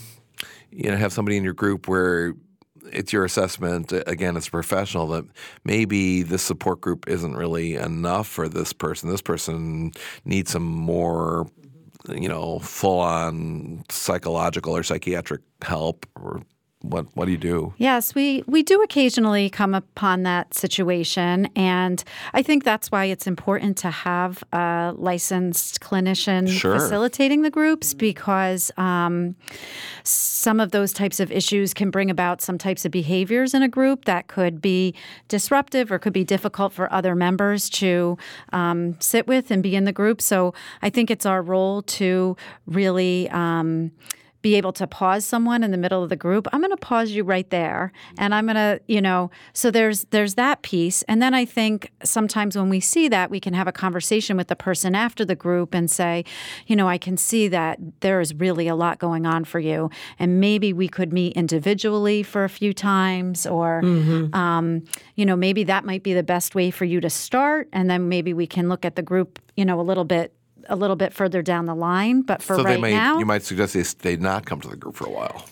you 0.71 0.89
know, 0.91 0.95
have 0.95 1.11
somebody 1.11 1.35
in 1.35 1.43
your 1.43 1.53
group 1.53 1.87
where 1.87 2.35
it's 2.93 3.11
your 3.11 3.25
assessment 3.25 3.91
again 4.05 4.37
as 4.37 4.47
a 4.47 4.51
professional 4.51 5.07
that 5.07 5.25
maybe 5.65 6.21
this 6.21 6.43
support 6.43 6.79
group 6.79 7.07
isn't 7.09 7.35
really 7.35 7.73
enough 7.75 8.27
for 8.27 8.47
this 8.47 8.71
person. 8.71 9.09
This 9.09 9.21
person 9.21 9.91
needs 10.25 10.51
some 10.51 10.63
more, 10.65 11.47
you 12.09 12.29
know, 12.29 12.59
full 12.59 12.99
on 12.99 13.83
psychological 13.89 14.77
or 14.77 14.83
psychiatric 14.83 15.41
help 15.63 16.05
or. 16.15 16.41
What 16.81 17.05
what 17.15 17.25
do 17.25 17.31
you 17.31 17.37
do? 17.37 17.73
Yes, 17.77 18.15
we, 18.15 18.43
we 18.47 18.63
do 18.63 18.81
occasionally 18.81 19.49
come 19.49 19.75
upon 19.75 20.23
that 20.23 20.53
situation. 20.55 21.47
And 21.55 22.03
I 22.33 22.41
think 22.41 22.63
that's 22.63 22.91
why 22.91 23.05
it's 23.05 23.27
important 23.27 23.77
to 23.77 23.91
have 23.91 24.43
a 24.51 24.93
licensed 24.95 25.79
clinician 25.79 26.49
Sure. 26.49 26.79
facilitating 26.79 27.43
the 27.43 27.51
groups 27.51 27.93
because 27.93 28.71
um, 28.77 29.35
some 30.03 30.59
of 30.59 30.71
those 30.71 30.91
types 30.91 31.19
of 31.19 31.31
issues 31.31 31.73
can 31.73 31.91
bring 31.91 32.09
about 32.09 32.41
some 32.41 32.57
types 32.57 32.83
of 32.83 32.91
behaviors 32.91 33.53
in 33.53 33.61
a 33.61 33.69
group 33.69 34.05
that 34.05 34.27
could 34.27 34.61
be 34.61 34.95
disruptive 35.27 35.91
or 35.91 35.99
could 35.99 36.13
be 36.13 36.23
difficult 36.23 36.73
for 36.73 36.91
other 36.91 37.13
members 37.15 37.69
to 37.69 38.17
um, 38.53 38.99
sit 38.99 39.27
with 39.27 39.51
and 39.51 39.61
be 39.61 39.75
in 39.75 39.85
the 39.85 39.91
group. 39.91 40.19
So 40.21 40.53
I 40.81 40.89
think 40.89 41.11
it's 41.11 41.25
our 41.25 41.41
role 41.43 41.83
to 41.83 42.35
really. 42.65 43.29
Um, 43.29 43.91
be 44.41 44.55
able 44.55 44.73
to 44.73 44.87
pause 44.87 45.25
someone 45.25 45.63
in 45.63 45.71
the 45.71 45.77
middle 45.77 46.03
of 46.03 46.09
the 46.09 46.15
group 46.15 46.47
i'm 46.51 46.61
going 46.61 46.71
to 46.71 46.77
pause 46.77 47.11
you 47.11 47.23
right 47.23 47.49
there. 47.49 47.91
And 48.17 48.33
i'm 48.33 48.45
going 48.45 48.55
to 48.55 48.81
you 48.87 49.01
know 49.01 49.31
so 49.53 49.71
there's 49.71 50.05
there's 50.05 50.35
that 50.35 50.61
piece. 50.61 51.03
And 51.03 51.21
then 51.21 51.33
i 51.33 51.45
think 51.45 51.91
sometimes 52.03 52.57
when 52.57 52.69
we 52.69 52.79
see 52.79 53.07
that 53.09 53.29
we 53.29 53.39
can 53.39 53.53
have 53.53 53.67
a 53.67 53.71
conversation 53.71 54.37
with 54.37 54.47
the 54.47 54.55
person 54.55 54.95
after 54.95 55.23
the 55.25 55.35
group 55.35 55.73
and 55.73 55.89
say 55.89 56.25
you 56.67 56.75
know 56.75 56.87
i 56.87 56.97
can 56.97 57.17
see 57.17 57.47
that 57.47 57.79
there 58.01 58.19
is 58.19 58.33
really 58.35 58.67
a 58.67 58.75
lot 58.75 58.99
going 58.99 59.25
on 59.25 59.43
for 59.43 59.59
you. 59.59 59.89
And 60.19 60.39
maybe 60.39 60.73
we 60.73 60.87
could 60.87 61.13
meet 61.13 61.33
individually 61.33 62.23
for 62.23 62.43
a 62.43 62.49
few 62.49 62.73
times 62.73 63.45
or 63.45 63.81
um, 64.33 64.83
you 65.15 65.25
know 65.25 65.35
maybe 65.35 65.63
that 65.65 65.85
might 65.85 66.03
be 66.03 66.13
the 66.13 66.23
best 66.23 66.55
way 66.55 66.71
for 66.71 66.85
you 66.85 66.99
to 67.01 67.09
start. 67.09 67.69
And 67.73 67.89
then 67.89 68.09
maybe 68.09 68.33
we 68.33 68.47
can 68.47 68.69
look 68.69 68.85
at 68.85 68.95
the 68.95 69.01
group 69.01 69.39
you 69.55 69.65
know 69.65 69.79
a 69.79 69.83
little 69.83 70.05
bit 70.05 70.33
a 70.69 70.75
little 70.75 70.95
bit 70.95 71.13
further 71.13 71.41
down 71.41 71.65
the 71.65 71.75
line 71.75 72.21
but 72.21 72.41
for 72.41 72.55
so 72.55 72.63
right 72.63 72.75
they 72.75 72.81
might 72.81 72.91
now 72.91 73.17
you 73.19 73.25
might 73.25 73.43
suggest 73.43 73.73
they, 73.73 74.15
they 74.15 74.21
not 74.21 74.45
come 74.45 74.59
to 74.61 74.67
the 74.67 74.75
group 74.75 74.95
for 74.95 75.05
a 75.05 75.11
while. 75.11 75.45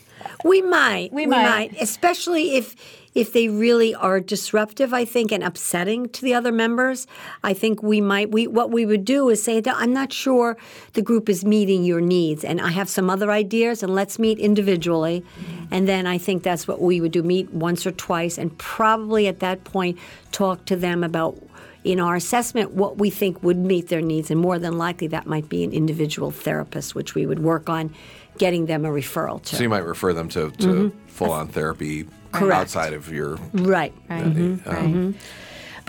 We 0.44 0.62
might. 0.62 1.12
We 1.12 1.26
might. 1.26 1.74
especially 1.82 2.56
if 2.56 2.76
if 3.16 3.34
they 3.34 3.50
really 3.50 3.94
are 3.96 4.20
disruptive. 4.20 4.94
I 4.94 5.04
think 5.04 5.32
and 5.32 5.44
upsetting 5.44 6.10
to 6.10 6.22
the 6.22 6.34
other 6.34 6.52
members. 6.52 7.08
I 7.44 7.54
think 7.54 7.84
we 7.84 8.00
might. 8.00 8.32
We 8.32 8.48
what 8.48 8.72
we 8.72 8.86
would 8.86 9.04
do 9.04 9.30
is 9.30 9.44
say, 9.44 9.62
"I'm 9.66 9.94
not 9.94 10.14
sure 10.14 10.58
the 10.94 11.02
group 11.02 11.28
is 11.28 11.44
meeting 11.44 11.84
your 11.84 12.02
needs, 12.02 12.44
and 12.44 12.62
I 12.62 12.70
have 12.70 12.88
some 12.90 13.10
other 13.10 13.32
ideas, 13.32 13.84
and 13.84 13.94
let's 13.94 14.20
meet 14.20 14.40
individually." 14.40 15.26
And 15.72 15.88
then 15.88 16.08
I 16.08 16.18
think 16.18 16.44
that's 16.44 16.68
what 16.68 16.82
we 16.82 17.02
would 17.02 17.12
do: 17.12 17.24
meet 17.24 17.52
once 17.54 17.86
or 17.86 17.92
twice, 17.92 18.38
and 18.38 18.58
probably 18.58 19.28
at 19.28 19.40
that 19.40 19.64
point 19.64 19.98
talk 20.32 20.66
to 20.66 20.76
them 20.76 21.04
about. 21.04 21.38
In 21.84 22.00
our 22.00 22.16
assessment, 22.16 22.72
what 22.72 22.98
we 22.98 23.10
think 23.10 23.42
would 23.42 23.58
meet 23.58 23.88
their 23.88 24.02
needs, 24.02 24.30
and 24.30 24.40
more 24.40 24.60
than 24.60 24.78
likely 24.78 25.08
that 25.08 25.28
might 25.28 25.48
be 25.48 25.64
an 25.64 25.72
individual 25.72 26.30
therapist, 26.30 26.94
which 26.94 27.16
we 27.16 27.26
would 27.26 27.40
work 27.40 27.70
on 27.70 27.94
getting 28.38 28.66
them 28.66 28.86
a 28.86 28.90
referral 28.90 29.42
to. 29.44 29.56
So 29.56 29.64
you 29.64 29.70
might 29.70 29.86
refer 29.86 30.14
them 30.14 30.28
to, 30.30 30.52
to 30.52 30.92
full 31.08 31.32
on 31.32 31.48
therapy 31.48 32.06
Correct. 32.32 32.62
outside 32.62 32.94
of 32.94 33.12
your. 33.12 33.36
Right. 33.54 33.94
um, 34.10 35.16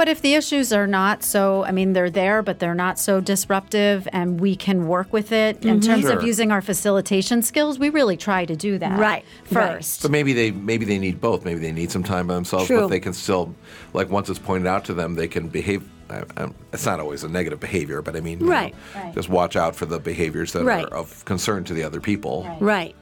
But 0.00 0.08
if 0.08 0.22
the 0.22 0.32
issues 0.32 0.72
are 0.72 0.86
not 0.86 1.22
so, 1.22 1.62
I 1.66 1.72
mean, 1.72 1.92
they're 1.92 2.08
there, 2.08 2.42
but 2.42 2.58
they're 2.58 2.74
not 2.74 2.98
so 2.98 3.20
disruptive, 3.20 4.08
and 4.14 4.40
we 4.40 4.56
can 4.56 4.88
work 4.88 5.12
with 5.12 5.30
it 5.30 5.62
in 5.62 5.78
mm-hmm. 5.78 5.90
terms 5.90 6.02
Sure. 6.04 6.12
of 6.18 6.22
using 6.22 6.50
our 6.50 6.62
facilitation 6.62 7.42
skills, 7.42 7.78
we 7.78 7.90
really 7.90 8.16
try 8.16 8.46
to 8.46 8.56
do 8.56 8.78
that 8.78 8.98
Right, 8.98 9.26
right. 9.50 9.74
first. 9.76 10.00
So 10.00 10.08
maybe 10.08 10.32
they 10.32 10.52
maybe 10.52 10.86
they 10.86 10.98
need 10.98 11.20
both. 11.20 11.44
Maybe 11.44 11.60
they 11.60 11.70
need 11.70 11.90
some 11.90 12.02
time 12.02 12.28
by 12.28 12.34
themselves, 12.34 12.66
True. 12.68 12.80
but 12.80 12.86
they 12.88 12.98
can 12.98 13.12
still, 13.12 13.54
like 13.92 14.08
once 14.08 14.30
it's 14.30 14.38
pointed 14.38 14.66
out 14.66 14.86
to 14.86 14.94
them, 14.94 15.16
they 15.16 15.28
can 15.28 15.48
behave. 15.48 15.86
I, 16.08 16.22
I, 16.38 16.48
it's 16.72 16.86
not 16.86 16.98
always 16.98 17.22
a 17.22 17.28
negative 17.28 17.60
behavior, 17.60 18.00
but 18.00 18.16
I 18.16 18.20
mean, 18.20 18.40
you 18.40 18.46
know, 18.46 18.52
Right. 18.52 18.74
Right. 18.94 19.14
just 19.14 19.28
watch 19.28 19.54
out 19.54 19.76
for 19.76 19.84
the 19.84 19.98
behaviors 20.00 20.54
that 20.54 20.64
Right. 20.64 20.82
are 20.90 20.96
of 20.96 21.22
concern 21.26 21.64
to 21.64 21.74
the 21.74 21.82
other 21.82 22.00
people. 22.00 22.48
Right. 22.58 22.96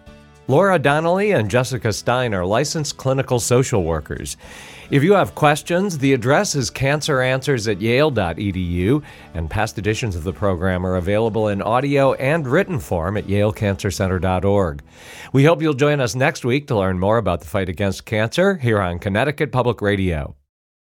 Laura 0.51 0.79
Donnelly 0.79 1.33
and 1.33 1.51
Jessica 1.51 1.93
Stein 1.93 2.33
are 2.33 2.47
licensed 2.47 2.97
clinical 2.97 3.39
social 3.39 3.85
workers. 3.85 4.39
If 4.91 5.05
you 5.05 5.13
have 5.13 5.35
questions, 5.35 5.99
the 5.99 6.15
address 6.15 6.55
is 6.55 6.71
canceranswers 6.71 7.71
at 7.71 7.83
yale.edu, 7.83 9.03
and 9.35 9.51
past 9.51 9.77
editions 9.77 10.17
of 10.17 10.25
the 10.25 10.33
program 10.33 10.87
are 10.87 10.97
available 10.97 11.49
in 11.49 11.61
audio 11.61 12.15
and 12.15 12.47
written 12.47 12.81
form 12.81 13.19
at 13.19 13.27
yalecancercenter.org. 13.27 14.83
We 15.35 15.45
hope 15.45 15.61
you'll 15.61 15.75
join 15.75 16.01
us 16.01 16.15
next 16.15 16.47
week 16.47 16.67
to 16.69 16.79
learn 16.79 16.99
more 16.99 17.19
about 17.19 17.41
the 17.41 17.47
fight 17.47 17.69
against 17.69 18.07
cancer 18.07 18.57
here 18.57 18.81
on 18.81 18.99
Connecticut 18.99 19.53
Public 19.53 19.83
Radio. 19.83 20.38